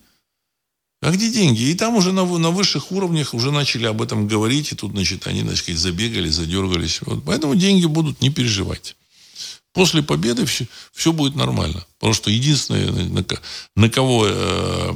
[1.01, 1.63] А где деньги?
[1.63, 5.27] И там уже на, на высших уровнях уже начали об этом говорить, и тут, значит,
[5.27, 7.01] они, так сказать, забегали, задергались.
[7.03, 7.25] Вот.
[7.25, 8.97] Поэтому деньги будут, не переживать.
[9.73, 11.87] После победы все, все будет нормально.
[11.99, 13.25] Потому что единственное, на,
[13.77, 14.93] на кого э,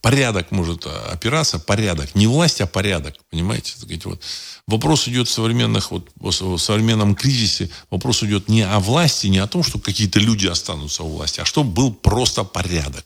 [0.00, 2.14] порядок может опираться, порядок.
[2.14, 3.16] Не власть, а порядок.
[3.30, 3.74] Понимаете?
[3.76, 4.22] Сказать, вот.
[4.66, 9.46] Вопрос идет в современных, вот, в современном кризисе, вопрос идет не о власти, не о
[9.46, 13.04] том, что какие-то люди останутся у власти, а чтобы был просто порядок.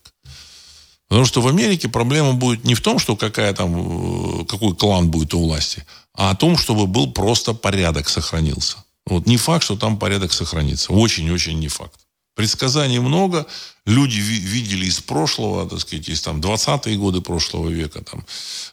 [1.09, 5.11] Потому что в Америке проблема будет не в том, что какая там, э, какой клан
[5.11, 5.85] будет у власти,
[6.15, 8.77] а о том, чтобы был просто порядок сохранился.
[9.07, 10.93] Вот не факт, что там порядок сохранится.
[10.93, 11.99] Очень-очень не факт.
[12.35, 13.47] Предсказаний много.
[13.87, 18.03] Люди видели из прошлого, так сказать, из там 20-е годы прошлого века.
[18.05, 18.27] Там,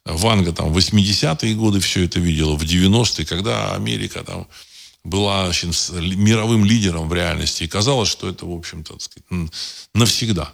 [0.06, 2.58] Ванга там 80-е годы все это видела.
[2.58, 4.48] В 90-е, когда Америка там
[5.06, 5.72] была общем,
[6.18, 7.64] мировым лидером в реальности.
[7.64, 9.50] И казалось, что это, в общем-то, сказать,
[9.94, 10.52] навсегда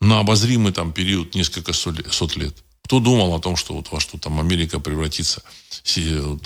[0.00, 2.56] на обозримый там период несколько сот лет.
[2.84, 5.42] Кто думал о том, что вот во что там Америка превратится,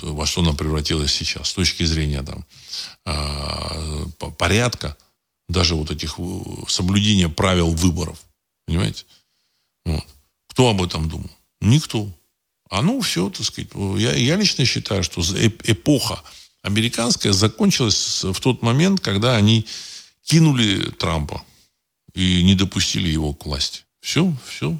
[0.03, 2.45] во что она превратилась сейчас, с точки зрения там
[3.07, 4.97] а, порядка,
[5.49, 6.19] даже вот этих
[6.69, 8.19] соблюдения правил выборов.
[8.67, 9.05] Понимаете?
[9.85, 10.05] Вот.
[10.49, 11.31] Кто об этом думал?
[11.61, 12.11] Никто.
[12.71, 13.71] А ну все, так сказать.
[13.99, 15.23] Я, я лично считаю, что
[15.65, 16.23] эпоха
[16.63, 19.67] американская закончилась в тот момент, когда они
[20.23, 21.45] кинули Трампа
[22.15, 23.83] и не допустили его к власти.
[24.01, 24.79] Все, все,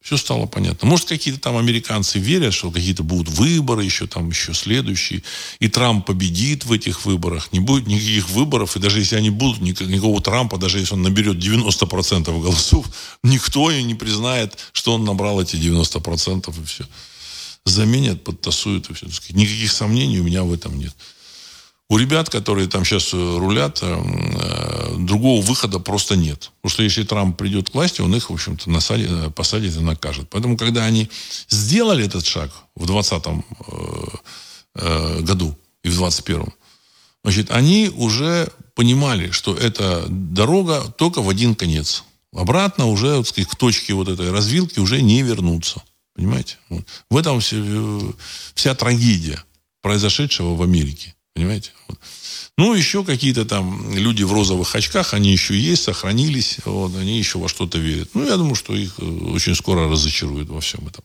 [0.00, 0.88] все стало понятно.
[0.88, 5.22] Может, какие-то там американцы верят, что какие-то будут выборы еще там, еще следующие,
[5.58, 7.52] и Трамп победит в этих выборах.
[7.52, 11.36] Не будет никаких выборов, и даже если они будут, никакого Трампа, даже если он наберет
[11.36, 12.86] 90% голосов,
[13.22, 16.84] никто и не признает, что он набрал эти 90% и все.
[17.64, 19.06] Заменят, подтасуют и все.
[19.30, 20.94] Никаких сомнений у меня в этом нет
[21.88, 26.50] у ребят, которые там сейчас э, рулят, э, э, другого выхода просто нет.
[26.60, 30.28] Потому что если Трамп придет к власти, он их, в общем-то, насадит, посадит и накажет.
[30.30, 31.08] Поэтому, когда они
[31.48, 33.44] сделали этот шаг в 2020
[35.22, 36.52] году и в 2021,
[37.22, 42.04] значит, они уже понимали, что эта дорога только в один конец.
[42.32, 45.82] Обратно уже, сказать, к точке вот этой развилки уже не вернуться.
[46.14, 46.56] Понимаете?
[46.68, 46.84] Вот.
[47.10, 47.56] В этом вся,
[48.54, 49.42] вся трагедия
[49.82, 51.15] произошедшего в Америке.
[51.36, 51.72] Понимаете?
[51.86, 51.98] Вот.
[52.56, 57.38] Ну, еще какие-то там люди в розовых очках, они еще есть, сохранились, вот, они еще
[57.38, 58.08] во что-то верят.
[58.14, 61.04] Ну, я думаю, что их э, очень скоро разочаруют во всем этом.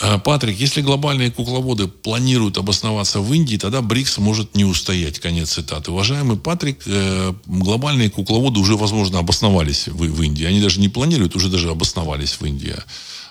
[0.00, 5.20] А, Патрик, если глобальные кукловоды планируют обосноваться в Индии, тогда БРИКС может не устоять.
[5.20, 5.92] Конец цитаты.
[5.92, 10.44] Уважаемый Патрик, э, глобальные кукловоды уже, возможно, обосновались в, в Индии.
[10.44, 12.74] Они даже не планируют, уже даже обосновались в Индии.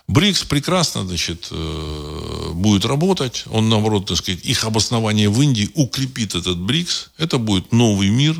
[0.07, 3.45] БРИКС прекрасно, значит, э, будет работать.
[3.47, 7.09] Он, наоборот, так сказать, их обоснование в Индии укрепит этот БРИКС.
[7.17, 8.35] Это будет новый мир,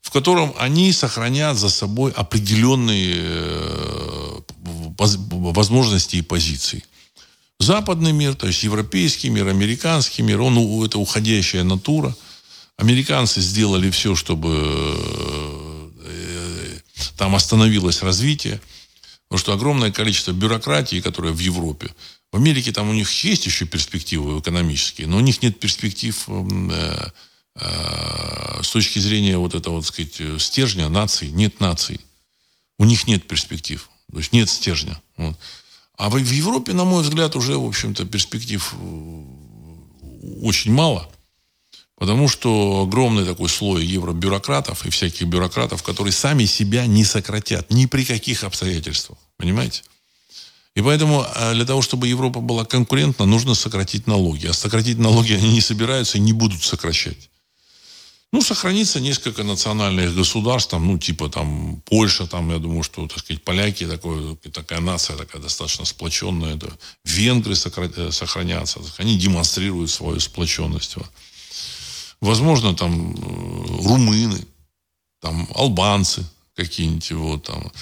[0.00, 4.40] в котором они сохранят за собой определенные э,
[4.98, 6.84] возможности и позиции.
[7.58, 12.14] Западный мир, то есть европейский мир, американский мир, он это уходящая натура.
[12.76, 14.52] Американцы сделали все, чтобы
[16.04, 16.78] э,
[17.16, 18.60] там остановилось развитие.
[19.36, 21.94] Потому что огромное количество бюрократии, которая в Европе,
[22.32, 27.10] в Америке там у них есть еще перспективы экономические, но у них нет перспектив э,
[27.56, 31.28] э, с точки зрения вот этого, так сказать, стержня наций.
[31.28, 32.00] Нет наций.
[32.78, 33.90] У них нет перспектив.
[34.10, 34.98] То есть нет стержня.
[35.18, 35.36] Вот.
[35.98, 39.24] А в, Европе, на мой взгляд, уже, в общем-то, перспектив э,
[40.40, 41.10] очень мало.
[41.96, 47.84] Потому что огромный такой слой евробюрократов и всяких бюрократов, которые сами себя не сократят ни
[47.84, 49.18] при каких обстоятельствах.
[49.36, 49.82] Понимаете?
[50.74, 54.46] И поэтому а, для того, чтобы Европа была конкурентна, нужно сократить налоги.
[54.46, 57.30] А сократить налоги они не собираются и не будут сокращать.
[58.32, 63.20] Ну, сохранится несколько национальных государств, там, ну, типа там Польша, там, я думаю, что, так
[63.20, 66.68] сказать, поляки, такой, такая нация такая достаточно сплоченная, да.
[67.04, 70.96] венгры э, сохранятся, они демонстрируют свою сплоченность.
[72.20, 74.44] Возможно, там э, румыны,
[75.22, 76.26] там албанцы
[76.56, 77.72] какие-нибудь, вот там.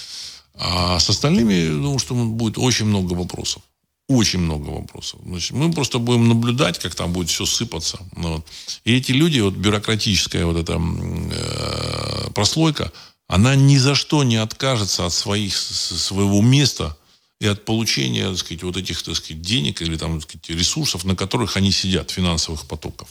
[0.56, 3.62] А с остальными, я думаю, что будет очень много вопросов.
[4.06, 5.20] Очень много вопросов.
[5.24, 7.98] Значит, мы просто будем наблюдать, как там будет все сыпаться.
[8.16, 8.46] Ну, вот.
[8.84, 12.92] И эти люди, вот бюрократическая вот эта э, прослойка,
[13.26, 16.96] она ни за что не откажется от своих, своего места
[17.40, 21.04] и от получения, так сказать, вот этих, так сказать, денег или там, так сказать, ресурсов,
[21.04, 23.08] на которых они сидят, финансовых потоков.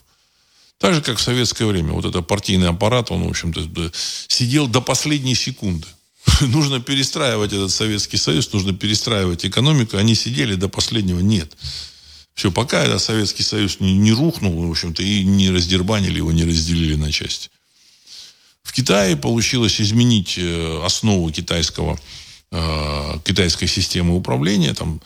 [0.77, 1.93] Так же, как в советское время.
[1.93, 3.91] Вот этот партийный аппарат, он, в общем-то,
[4.27, 5.87] сидел до последней секунды.
[6.41, 9.97] Нужно перестраивать этот Советский Союз, нужно перестраивать экономику.
[9.97, 11.19] Они сидели до последнего.
[11.19, 11.55] Нет.
[12.33, 16.45] Все, пока этот Советский Союз не, не рухнул, в общем-то, и не раздербанили его, не
[16.45, 17.49] разделили на части.
[18.63, 21.99] В Китае получилось изменить э, основу китайского,
[22.51, 24.73] э, китайской системы управления.
[24.73, 24.99] Там,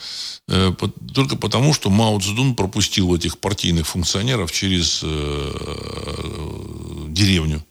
[0.50, 0.72] Э,
[1.14, 7.66] только потому, что Мао Цзэдун пропустил этих партийных функционеров через э, деревню.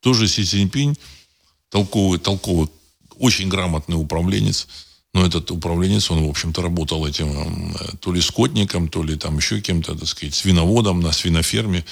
[0.00, 0.96] Тоже Си Цзиньпинь,
[1.72, 2.68] толковый, толковый,
[3.18, 4.68] очень грамотный управленец,
[5.14, 9.38] но этот управленец, он, в общем-то, работал этим э, то ли скотником, то ли там
[9.38, 11.84] еще кем-то, так сказать, свиноводом на свиноферме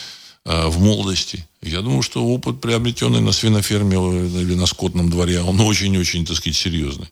[0.44, 1.46] э, в молодости.
[1.62, 6.56] Я думаю, что опыт, приобретенный на свиноферме или на скотном дворе, он очень-очень, так сказать,
[6.56, 7.08] серьезный.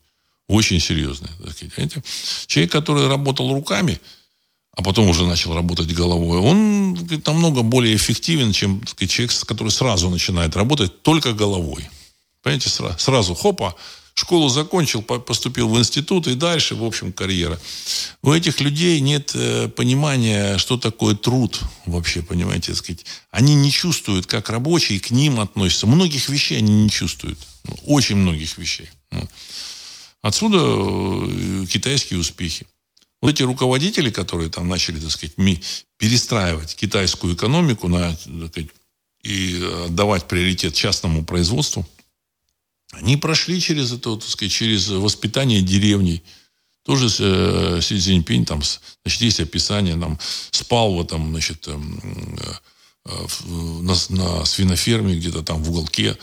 [0.47, 1.29] Очень серьезный.
[1.39, 2.03] Понимаете?
[2.47, 4.01] Человек, который работал руками,
[4.75, 9.71] а потом уже начал работать головой, он говорит, намного более эффективен, чем сказать, человек, который
[9.71, 11.89] сразу начинает работать только головой.
[12.43, 13.75] Понимаете, сразу, сразу хопа,
[14.19, 17.59] школу закончил, поступил в институт и дальше, в общем, карьера.
[18.23, 23.05] У этих людей нет э, понимания, что такое труд вообще, понимаете, сказать.
[23.31, 25.87] Они не чувствуют, как рабочие к ним относятся.
[25.87, 27.39] Многих вещей они не чувствуют.
[27.85, 28.89] Очень многих вещей.
[30.21, 32.67] Отсюда э, китайские успехи.
[33.21, 35.35] Вот эти руководители, которые там начали, так сказать,
[35.97, 38.71] перестраивать китайскую экономику на, сказать,
[39.23, 41.85] и давать приоритет частному производству,
[42.93, 46.23] они прошли через это, так сказать, через воспитание деревней.
[46.85, 48.63] Тоже э, Си Цзиньпинь, там,
[49.05, 50.19] значит, есть описание, там,
[50.51, 52.55] спал в этом, значит, эм, э,
[53.05, 56.17] э, на, на свиноферме где-то там в уголке,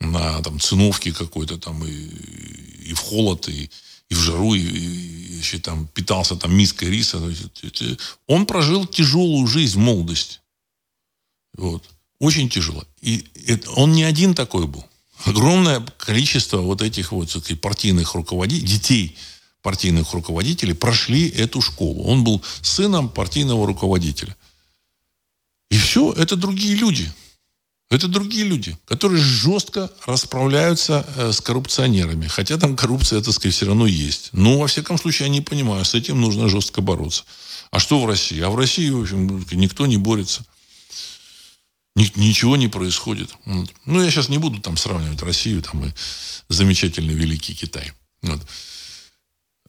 [0.00, 3.70] на там циновке какой-то там и, и в холод, и,
[4.10, 7.18] и в жару, и, и еще там питался там миской риса.
[8.26, 10.40] Он прожил тяжелую жизнь в молодости.
[11.56, 11.82] Вот.
[12.18, 12.84] Очень тяжело.
[13.00, 14.84] И это, он не один такой был.
[15.24, 19.18] Огромное количество вот этих вот сказать, партийных руководителей, детей
[19.62, 22.04] партийных руководителей прошли эту школу.
[22.04, 24.36] Он был сыном партийного руководителя.
[25.70, 27.12] И все, это другие люди.
[27.90, 32.28] Это другие люди, которые жестко расправляются э, с коррупционерами.
[32.28, 34.28] Хотя там коррупция, так сказать, все равно есть.
[34.32, 37.24] Но, во всяком случае, они понимают, с этим нужно жестко бороться.
[37.72, 38.40] А что в России?
[38.40, 40.44] А в России, в общем, никто не борется.
[41.96, 43.34] Ничего не происходит.
[43.44, 43.70] Вот.
[43.84, 45.92] Ну, я сейчас не буду там сравнивать Россию там, и
[46.48, 47.92] замечательный великий Китай.
[48.22, 48.40] Вот.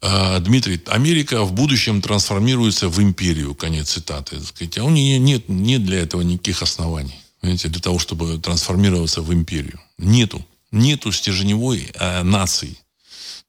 [0.00, 4.40] А, Дмитрий, Америка в будущем трансформируется в империю, конец цитаты.
[4.40, 7.14] Сказать, а у нее нет, нет для этого никаких оснований.
[7.40, 9.80] Понимаете, для того, чтобы трансформироваться в империю.
[9.98, 10.44] Нету.
[10.70, 12.76] Нету стержневой э, нации.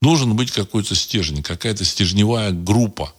[0.01, 3.13] Должен быть какой-то стержень, какая-то стержневая группа,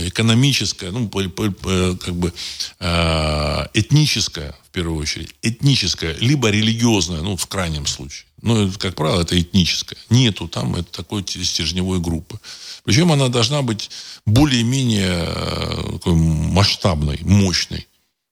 [0.00, 2.32] экономическая, ну, как бы
[2.80, 8.26] э, этническая, в первую очередь, этническая, либо религиозная, ну, в крайнем случае.
[8.40, 9.98] Но, как правило, это этническая.
[10.10, 12.40] Нету там это такой стержневой группы.
[12.84, 13.90] Причем она должна быть
[14.26, 17.86] более-менее э, масштабной, мощной.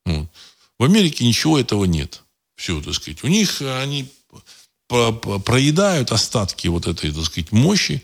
[0.05, 0.29] Вот.
[0.79, 2.23] В Америке ничего этого нет.
[2.57, 3.23] Все, так сказать.
[3.23, 4.09] У них они
[4.89, 8.03] проедают остатки вот этой, так сказать, мощи.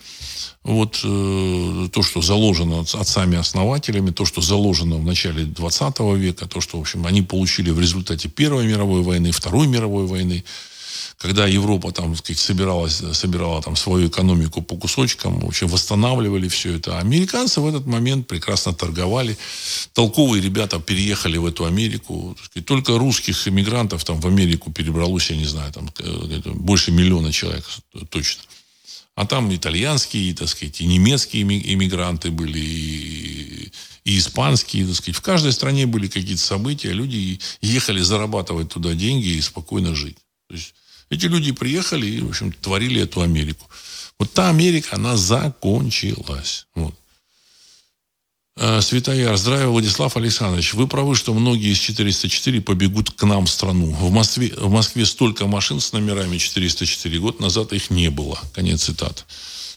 [0.67, 6.79] Вот э, то, что заложено отцами-основателями, то, что заложено в начале 20 века, то, что,
[6.79, 10.45] в общем, они получили в результате Первой мировой войны, Второй мировой войны
[11.19, 16.75] когда Европа там, сказать, собиралась, собирала там свою экономику по кусочкам, в общем, восстанавливали все
[16.75, 16.99] это.
[16.99, 19.39] А американцы в этот момент прекрасно торговали.
[19.95, 22.37] Толковые ребята переехали в эту Америку.
[22.45, 25.91] Сказать, только русских иммигрантов там в Америку перебралось, я не знаю, там
[26.55, 27.65] больше миллиона человек
[28.11, 28.43] точно.
[29.17, 33.73] А там итальянские, так сказать, и немецкие иммигранты были, и,
[34.05, 35.17] и испанские, так сказать.
[35.17, 40.19] В каждой стране были какие-то события, люди ехали зарабатывать туда деньги и спокойно жить.
[40.49, 40.75] То есть
[41.09, 43.67] эти люди приехали и, в общем, творили эту Америку.
[44.19, 46.67] Вот та Америка, она закончилась.
[46.75, 46.95] Вот.
[48.59, 50.73] А, Светояр, здравия, Владислав Александрович.
[50.73, 53.91] Вы правы, что многие из 404 побегут к нам в страну.
[53.93, 57.19] В Москве, в Москве столько машин с номерами 404.
[57.19, 58.39] Год назад их не было.
[58.55, 59.25] Конец цитаты.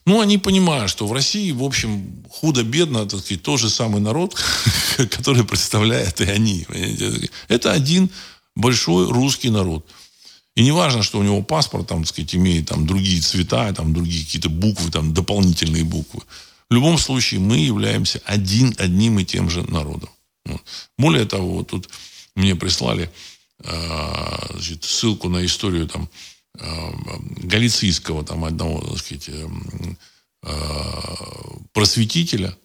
[0.06, 4.36] Ну, они понимают, что в России, в общем, худо-бедно, так сказать, тот же самый народ,
[4.98, 6.66] который представляет и они.
[7.50, 8.10] Это один
[8.56, 9.86] большой русский народ.
[10.56, 13.94] И не важно, что у него паспорт, там, так сказать, имеет там, другие цвета, там,
[13.94, 16.22] другие какие-то буквы, там, дополнительные буквы.
[16.70, 20.10] В любом случае мы являемся один, одним и тем же народом.
[20.46, 20.62] Вот.
[20.98, 21.90] Более того, вот тут
[22.36, 23.12] мне прислали
[23.64, 26.10] э, значит, ссылку на историю там,
[26.60, 26.92] э,
[27.44, 29.48] галицийского там, одного так сказать, э,
[30.44, 30.54] э,
[31.74, 32.56] просветителя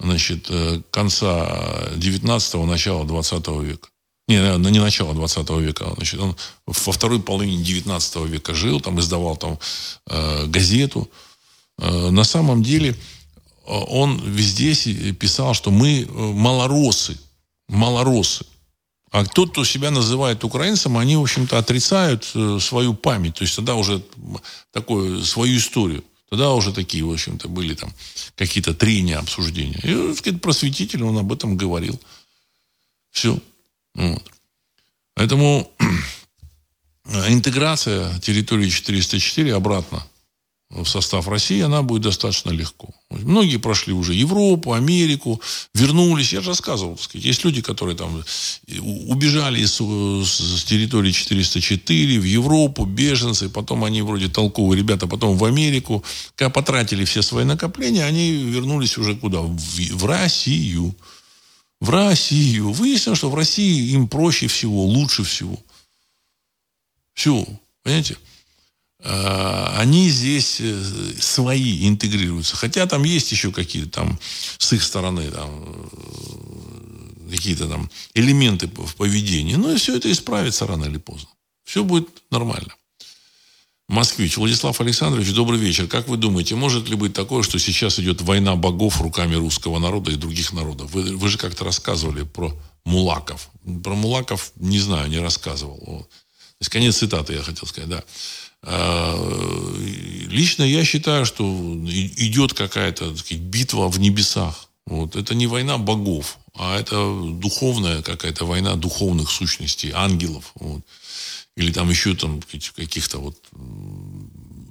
[0.00, 3.88] значит, э, конца 19-го, начала 20 века.
[4.28, 5.92] Не, не начало 20 века.
[5.96, 6.36] Значит, он
[6.66, 9.58] во второй половине 19 века жил, там издавал там
[10.08, 11.10] э, газету.
[11.78, 12.96] Э, на самом деле э,
[13.66, 14.74] он везде
[15.12, 17.18] писал, что мы э, малоросы.
[17.68, 18.44] Малоросы.
[19.10, 23.34] А тот, кто себя называет украинцем, они, в общем-то, отрицают э, свою память.
[23.34, 24.02] То есть тогда уже
[24.72, 26.02] такую свою историю.
[26.30, 27.92] Тогда уже такие, в общем-то, были там
[28.36, 29.78] какие-то трения, обсуждения.
[29.82, 32.00] И, сказать, просветитель, он об этом говорил.
[33.10, 33.38] Все.
[33.94, 34.22] Вот.
[35.14, 35.70] Поэтому
[37.28, 40.06] интеграция территории 404 обратно
[40.72, 42.88] в состав России, она будет достаточно легко.
[43.10, 45.40] Многие прошли уже Европу, Америку,
[45.74, 46.32] вернулись.
[46.32, 48.24] Я же рассказывал, так сказать, есть люди, которые там
[48.80, 55.44] убежали с, с территории 404 в Европу, беженцы, потом они вроде толковые ребята, потом в
[55.44, 56.02] Америку.
[56.34, 59.40] Когда потратили все свои накопления, они вернулись уже куда?
[59.40, 60.94] В, в Россию
[61.80, 62.70] в Россию.
[62.70, 65.58] Выяснилось, что в России им проще всего, лучше всего.
[67.12, 67.44] Все,
[67.82, 68.16] понимаете?
[69.04, 70.82] А, они здесь э,
[71.18, 72.56] свои интегрируются.
[72.56, 74.18] Хотя там есть еще какие-то там
[74.58, 75.50] с их стороны там,
[75.92, 79.56] э, какие-то там элементы в поведении.
[79.56, 81.28] Но все это исправится рано или поздно.
[81.64, 82.74] Все будет нормально.
[83.88, 84.36] Москвич.
[84.36, 85.88] Владислав Александрович, добрый вечер.
[85.88, 90.12] Как вы думаете, может ли быть такое, что сейчас идет война богов руками русского народа
[90.12, 90.92] и других народов?
[90.92, 93.50] Вы, вы же как-то рассказывали про мулаков.
[93.82, 95.78] Про мулаков не знаю, не рассказывал.
[95.78, 96.06] То
[96.60, 98.04] есть конец цитаты я хотел сказать, да.
[98.64, 99.16] А,
[100.28, 104.68] лично я считаю, что идет какая-то битва в небесах.
[104.86, 105.16] Вот.
[105.16, 106.96] Это не война богов, а это
[107.32, 110.52] духовная какая-то война духовных сущностей, ангелов.
[110.54, 110.82] Вот
[111.56, 112.40] или там еще там
[112.76, 113.36] каких-то вот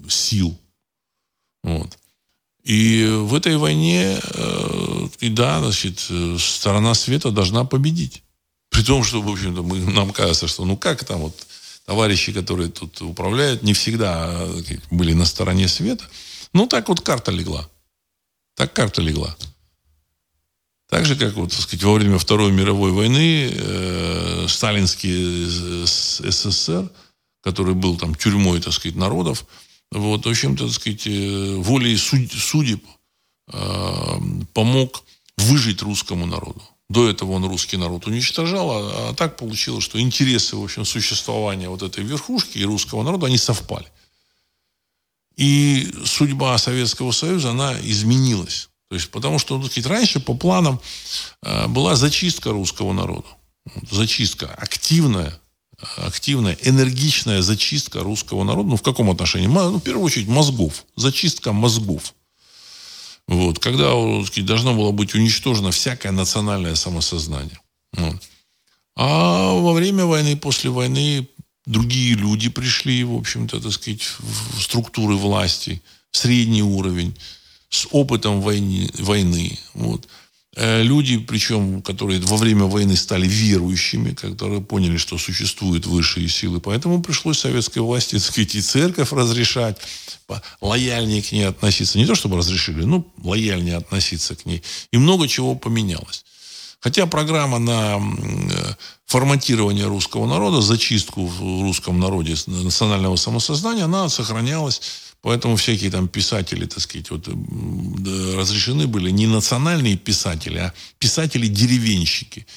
[0.09, 0.57] сил.
[1.63, 1.97] Вот.
[2.63, 6.07] И в этой войне, э, и да, значит,
[6.39, 8.23] сторона света должна победить.
[8.69, 11.47] При том, что, в общем-то, мы, нам кажется, что ну как там вот
[11.85, 16.05] товарищи, которые тут управляют, не всегда э, были на стороне света.
[16.53, 17.67] Ну, так вот карта легла.
[18.55, 19.35] Так карта легла.
[20.89, 25.45] Так же, как вот, так сказать, во время Второй мировой войны э, сталинский
[25.85, 26.91] СССР,
[27.41, 29.45] который был там тюрьмой, так сказать, народов,
[29.91, 32.83] вот, в общем-то, так сказать, э, волей суд, судеб
[33.53, 34.19] э,
[34.53, 35.03] помог
[35.37, 36.61] выжить русскому народу.
[36.91, 41.69] До этого он русский народ уничтожал, а, а так получилось, что интересы, в общем, существования
[41.69, 43.87] вот этой верхушки и русского народа, они совпали.
[45.37, 48.67] И судьба Советского Союза, она изменилась.
[48.89, 50.81] То есть, потому что, ну, сказать, раньше по планам
[51.43, 53.27] э, была зачистка русского народа.
[53.89, 55.39] Зачистка активная,
[55.95, 58.67] активная, энергичная зачистка русского народа.
[58.67, 59.47] Ну, в каком отношении?
[59.47, 60.85] Ну, в первую очередь, мозгов.
[60.97, 62.13] Зачистка мозгов.
[63.31, 63.93] Вот, когда
[64.25, 67.57] сказать, должно было быть уничтожено всякое национальное самосознание.
[67.93, 68.21] Вот.
[68.97, 71.29] А во время войны, после войны
[71.65, 75.81] другие люди пришли, в общем-то, так сказать, в структуры власти,
[76.11, 77.15] средний уровень,
[77.69, 78.89] с опытом войны.
[78.99, 80.09] войны вот.
[80.57, 86.59] Э, люди, причем, которые во время войны стали верующими, которые поняли, что существуют высшие силы.
[86.59, 89.77] Поэтому пришлось советской власти, так сказать, и церковь разрешать,
[90.59, 91.97] лояльнее к ней относиться.
[91.97, 94.61] Не то, чтобы разрешили, но лояльнее относиться к ней.
[94.91, 96.25] И много чего поменялось.
[96.81, 98.73] Хотя программа на э,
[99.05, 104.81] форматирование русского народа, зачистку в русском народе национального самосознания, она сохранялась
[105.21, 112.47] Поэтому всякие там писатели, так сказать, вот, разрешены были не национальные писатели, а писатели-деревенщики.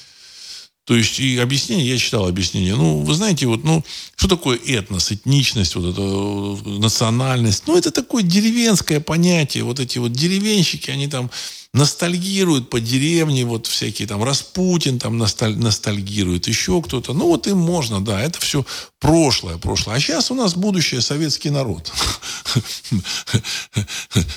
[0.85, 2.75] То есть и объяснение, я читал объяснение.
[2.75, 3.83] Ну, вы знаете, вот, ну,
[4.15, 7.63] что такое этнос, этничность, вот это национальность?
[7.65, 9.63] Ну, это такое деревенское понятие.
[9.63, 11.31] Вот эти вот деревенщики, они там
[11.75, 17.13] ностальгируют по деревне, вот всякие там Распутин там носталь, ностальгирует, еще кто-то.
[17.13, 18.65] Ну, вот им можно, да, это все
[18.99, 19.97] прошлое, прошлое.
[19.97, 21.91] А сейчас у нас будущее советский народ.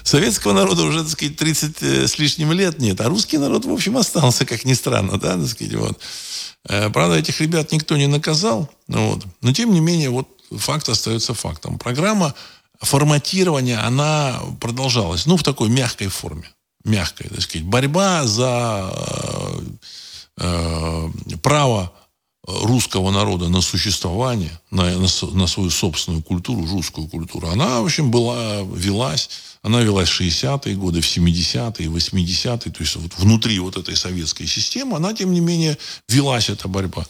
[0.03, 3.73] Советского народа уже, так сказать, 30 э, с лишним лет нет, а русский народ, в
[3.73, 6.01] общем, остался, как ни странно, да, так сказать, вот.
[6.69, 9.25] Э, правда, этих ребят никто не наказал, ну вот.
[9.43, 11.79] но тем не менее, вот факт остается фактом.
[11.79, 12.35] Программа
[12.81, 16.51] форматирования, она продолжалась, ну, в такой мягкой форме
[16.89, 18.93] мягкая, так сказать, борьба за
[20.37, 21.93] э, э, право
[22.49, 28.11] русского народа на существование, на, на, на свою собственную культуру, русскую культуру, она, в общем,
[28.11, 29.29] была, велась,
[29.63, 34.47] она велась в 60-е годы, в 70-е, 80-е, то есть вот внутри вот этой советской
[34.47, 35.77] системы, она, тем не менее,
[36.09, 37.05] велась, эта борьба.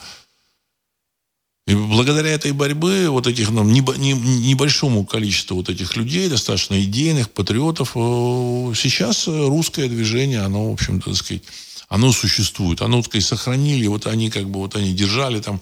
[1.68, 7.92] И благодаря этой борьбе, вот этих ну, небольшому количеству вот этих людей, достаточно идейных, патриотов,
[7.94, 11.42] э, сейчас русское движение, оно, в общем-то, так сказать,
[11.90, 12.80] оно существует.
[12.80, 15.60] Оно, так сказать, сохранили, вот они как бы, вот они держали там,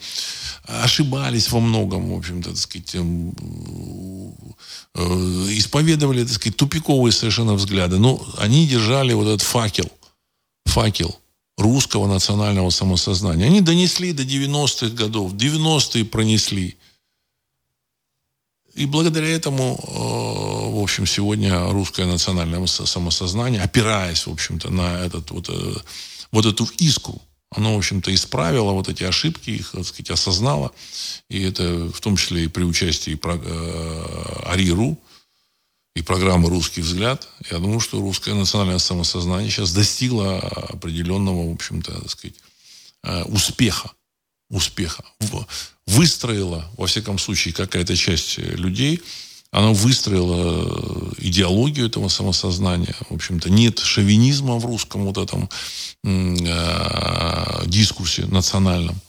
[0.62, 3.34] ошибались во многом, в общем-то, так сказать, эм,
[4.94, 5.02] э,
[5.58, 7.98] исповедовали, так сказать, тупиковые совершенно взгляды.
[7.98, 9.90] Но они держали вот этот факел,
[10.66, 11.18] факел–
[11.56, 13.46] русского национального самосознания.
[13.46, 16.76] Они донесли до 90-х годов, 90-е пронесли.
[18.74, 25.30] И благодаря этому, э, в общем, сегодня русское национальное самосознание, опираясь, в общем-то, на этот,
[25.30, 25.74] вот, э,
[26.30, 30.72] вот эту иску, оно, в общем-то, исправило вот эти ошибки, их, так сказать, осознало.
[31.30, 34.98] И это в том числе и при участии э, АРИРУ,
[35.96, 41.90] и программы «Русский взгляд», я думаю, что русское национальное самосознание сейчас достигло определенного, в общем-то,
[42.02, 42.36] так сказать,
[43.02, 43.90] э, успеха.
[44.50, 45.04] Успеха.
[45.86, 49.02] Выстроила, во всяком случае, какая-то часть людей,
[49.50, 52.94] она выстроила идеологию этого самосознания.
[53.08, 55.48] В общем-то, нет шовинизма в русском вот этом
[56.04, 59.00] э, дискурсе национальном.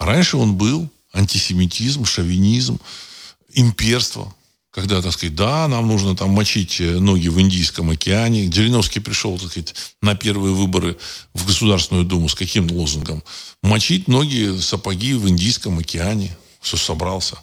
[0.00, 2.80] Раньше он был антисемитизм, шовинизм,
[3.52, 4.34] имперство
[4.70, 8.50] когда, так сказать, да, нам нужно там мочить э, ноги в Индийском океане.
[8.52, 10.96] Жириновский пришел, так сказать, на первые выборы
[11.34, 13.24] в Государственную Думу с каким лозунгом?
[13.62, 16.36] Мочить ноги, сапоги в Индийском океане.
[16.60, 17.38] Все собрался.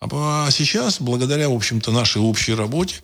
[0.00, 2.96] А сейчас, благодаря, в общем-то, нашей общей работе,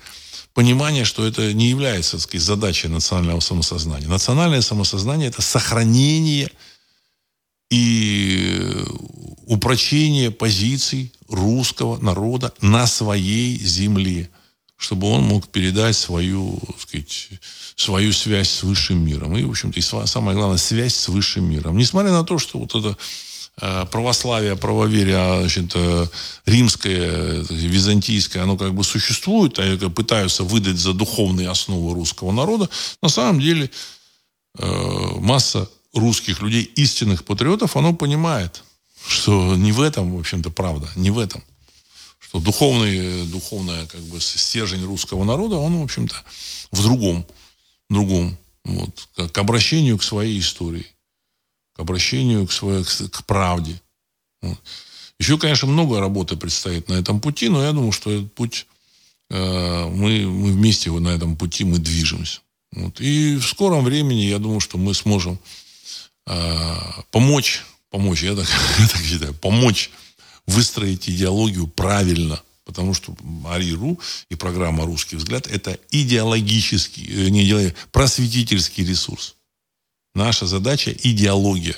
[0.55, 4.09] понимание, что это не является, так сказать, задачей национального самосознания.
[4.09, 6.51] Национальное самосознание– это сохранение
[7.71, 8.85] и
[9.47, 14.31] упрочение позиций русского народа на своей земле,
[14.77, 17.31] чтобы он мог передать свою, сказать,
[17.75, 19.37] свою связь с высшим миром.
[19.37, 21.77] И, в общем-то, и самое главное, связь с высшим миром.
[21.77, 22.97] Несмотря на то, что вот это
[23.61, 26.07] э, православие, правоверие, а, значит, э,
[26.45, 32.69] римское, византийское, оно как бы существует, а пытаются выдать за духовные основы русского народа,
[33.03, 33.71] на самом деле
[34.59, 38.63] э, масса русских людей, истинных патриотов, оно понимает,
[39.07, 41.43] что не в этом, в общем-то, правда, не в этом.
[42.19, 46.15] Что духовный, духовная как бы стержень русского народа, он, в общем-то,
[46.73, 47.27] в другом,
[47.89, 50.87] другом, вот, к обращению к своей истории,
[51.75, 53.81] к обращению к, своей, к, к правде.
[54.43, 54.59] Вот.
[55.19, 58.67] Еще, конечно, много работы предстоит на этом пути, но я думаю, что этот путь
[59.31, 62.41] э, мы, мы вместе на этом пути мы движемся.
[62.73, 63.01] Вот.
[63.01, 65.39] И в скором времени, я думаю, что мы сможем
[67.11, 68.47] помочь, помочь, я так,
[68.79, 69.91] я так считаю, помочь
[70.47, 72.43] выстроить идеологию правильно.
[72.65, 73.17] Потому что
[73.47, 79.37] Ари.ру и программа «Русский взгляд»– это идеологический, э, не идеологический, просветительский ресурс.
[80.15, 81.77] Наша задача– идеология.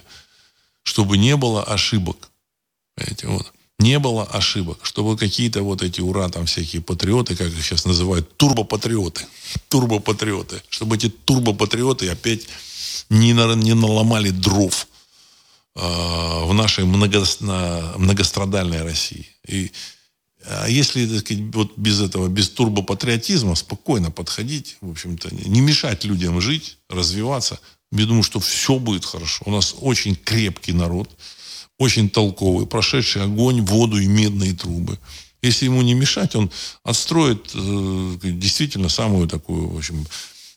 [0.83, 2.31] Чтобы не было ошибок.
[2.95, 3.53] Понимаете, вот.
[3.78, 4.80] Не было ошибок.
[4.82, 9.26] Чтобы какие-то вот эти ура, там всякие патриоты, как их сейчас называют, турбопатриоты.
[9.68, 10.62] Турбопатриоты.
[10.68, 12.48] Чтобы эти турбопатриоты опять
[13.09, 14.88] не, на, не наломали дров
[15.76, 17.24] э, в нашей много,
[17.96, 19.26] многострадальной России.
[19.46, 19.70] И
[20.44, 26.05] а если, так сказать, вот без этого, без турбопатриотизма спокойно подходить, в общем-то, не мешать
[26.05, 27.60] людям жить, развиваться,
[27.92, 29.44] я думаю, что все будет хорошо.
[29.46, 31.10] У нас очень крепкий народ,
[31.78, 34.98] очень толковый, прошедший огонь, воду и медные трубы.
[35.42, 36.50] Если ему не мешать, он
[36.82, 40.06] отстроит э, действительно самую такую, в общем,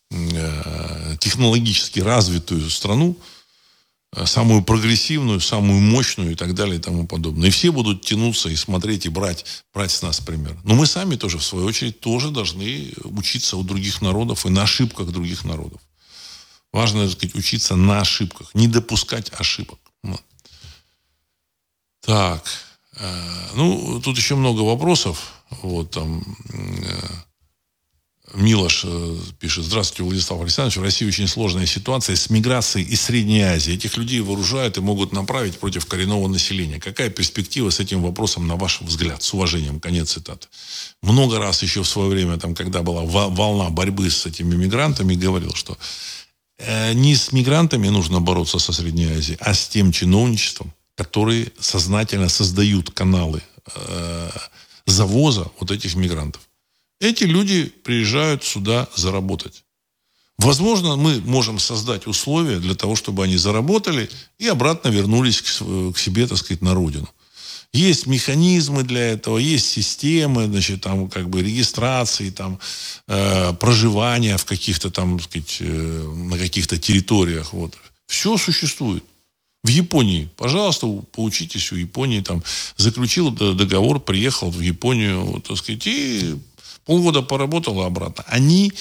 [0.10, 3.16] э, технологически развитую страну,
[4.14, 7.48] Э, самую прогрессивную, самую мощную и так далее и тому подобное.
[7.48, 10.58] И все будут тянуться и смотреть, и брать, брать с нас пример.
[10.66, 14.64] Но мы сами тоже, в свою очередь, тоже должны учиться у других народов и на
[14.64, 15.80] ошибках других народов.
[16.74, 19.80] Важно, так сказать, учиться на ошибках, не допускать ошибок.
[22.02, 22.44] Так,
[22.98, 25.34] э, ну, тут еще много вопросов.
[25.62, 26.24] Вот там...
[26.54, 27.08] Э,
[28.34, 33.42] Милош э, пишет, здравствуйте, Владислав Александрович, в России очень сложная ситуация с миграцией из Средней
[33.42, 33.74] Азии.
[33.74, 36.80] Этих людей вооружают и могут направить против коренного населения.
[36.80, 39.22] Какая перспектива с этим вопросом, на ваш взгляд?
[39.22, 40.48] С уважением, конец цитаты.
[41.02, 45.54] Много раз еще в свое время, там, когда была волна борьбы с этими мигрантами, говорил,
[45.54, 45.78] что
[46.94, 52.92] не с мигрантами нужно бороться со Средней Азией, а с тем чиновничеством, которые сознательно создают
[52.92, 53.42] каналы
[53.76, 54.30] э,
[54.86, 56.42] завоза вот этих мигрантов.
[57.00, 59.64] Эти люди приезжают сюда заработать.
[60.38, 64.10] Возможно, мы можем создать условия для того, чтобы они заработали
[64.40, 67.10] и обратно вернулись к, к себе, так сказать, на родину.
[67.74, 72.60] Есть механизмы для этого, есть системы, значит, там, как бы, регистрации, там,
[73.08, 77.54] э, проживания в каких-то там, так сказать, э, на каких-то территориях.
[77.54, 77.74] Вот.
[78.08, 79.04] Все существует.
[79.64, 82.44] В Японии, пожалуйста, поучитесь у Японии, там,
[82.78, 86.36] заключил договор, приехал в Японию, вот, так сказать, и
[86.86, 88.24] Полгода поработала обратно.
[88.28, 88.74] Они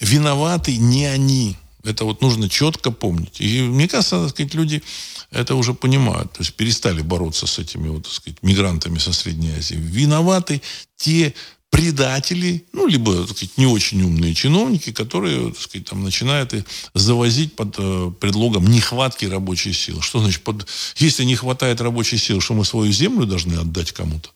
[0.00, 1.56] виноваты не они.
[1.84, 3.40] Это вот нужно четко помнить.
[3.40, 4.82] И мне кажется, так сказать, люди
[5.30, 6.32] это уже понимают.
[6.32, 9.76] То есть перестали бороться с этими вот, так сказать, мигрантами со Средней Азии.
[9.76, 10.60] Виноваты
[10.96, 11.34] те
[11.70, 16.54] предатели, ну, либо, так сказать, не очень умные чиновники, которые, так сказать, там начинают
[16.94, 20.00] завозить под э, предлогом нехватки рабочей силы.
[20.00, 20.66] Что значит, под,
[20.96, 24.30] если не хватает рабочей силы, что мы свою землю должны отдать кому-то?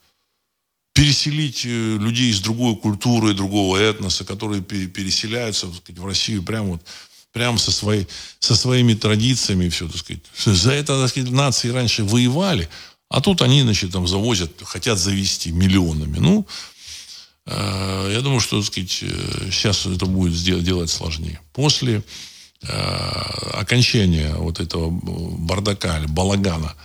[0.93, 6.83] переселить э, людей из другой культуры, другого этноса, которые переселяются сказать, в Россию прямо вот
[7.33, 8.07] прямо со, своей,
[8.41, 10.23] со своими традициями все, так сказать.
[10.45, 12.69] За это, так сказать, нации раньше воевали,
[13.09, 16.19] а тут они, значит, там завозят, хотят завести миллионами.
[16.19, 16.47] Ну,
[18.13, 21.41] я думаю, что, так сказать, сейчас э, это будет делать сложнее.
[21.53, 22.03] После
[22.63, 22.67] э,
[23.55, 26.75] окончания вот этого бардака, балагана–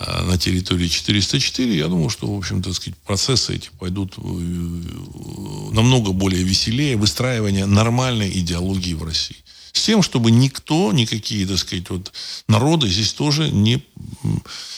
[0.00, 6.12] Э, на территории 404, я думаю, что, в общем-то, сказать, процессы эти пойдут э, намного
[6.12, 9.36] более веселее выстраивание нормальной идеологии в России.
[9.72, 12.12] С тем, чтобы никто, никакие, так сказать, вот
[12.48, 13.82] народы здесь тоже не,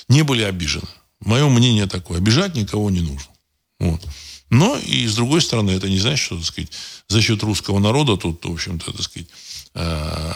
[0.09, 0.89] не были обижены.
[1.21, 2.19] Мое мнение такое.
[2.19, 3.33] Обижать никого не нужно.
[3.79, 4.03] Вот.
[4.51, 6.71] Но и с другой стороны, это не значит, что, так сказать,
[7.09, 9.29] за счет русского народа тут, в общем-то, так сказать,
[9.75, 10.33] э,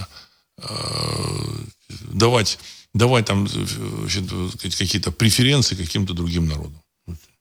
[2.13, 2.59] давать
[2.95, 6.81] давать там какие-то преференции каким-то другим народам.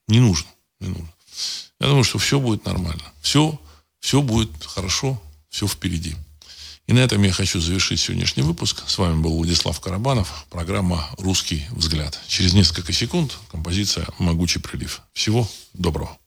[0.08, 0.48] Не нужно.
[0.80, 1.12] Не нужно.
[1.80, 3.02] Я думаю, что все будет нормально.
[3.20, 3.58] Все,
[4.00, 6.16] все будет хорошо, все впереди.
[6.86, 8.82] И на этом я хочу завершить сегодняшний выпуск.
[8.86, 10.46] С вами был Владислав Карабанов.
[10.50, 12.18] Программа «Русский взгляд».
[12.26, 15.02] Через несколько секунд композиция «Могучий прилив».
[15.12, 16.18] Всего доброго.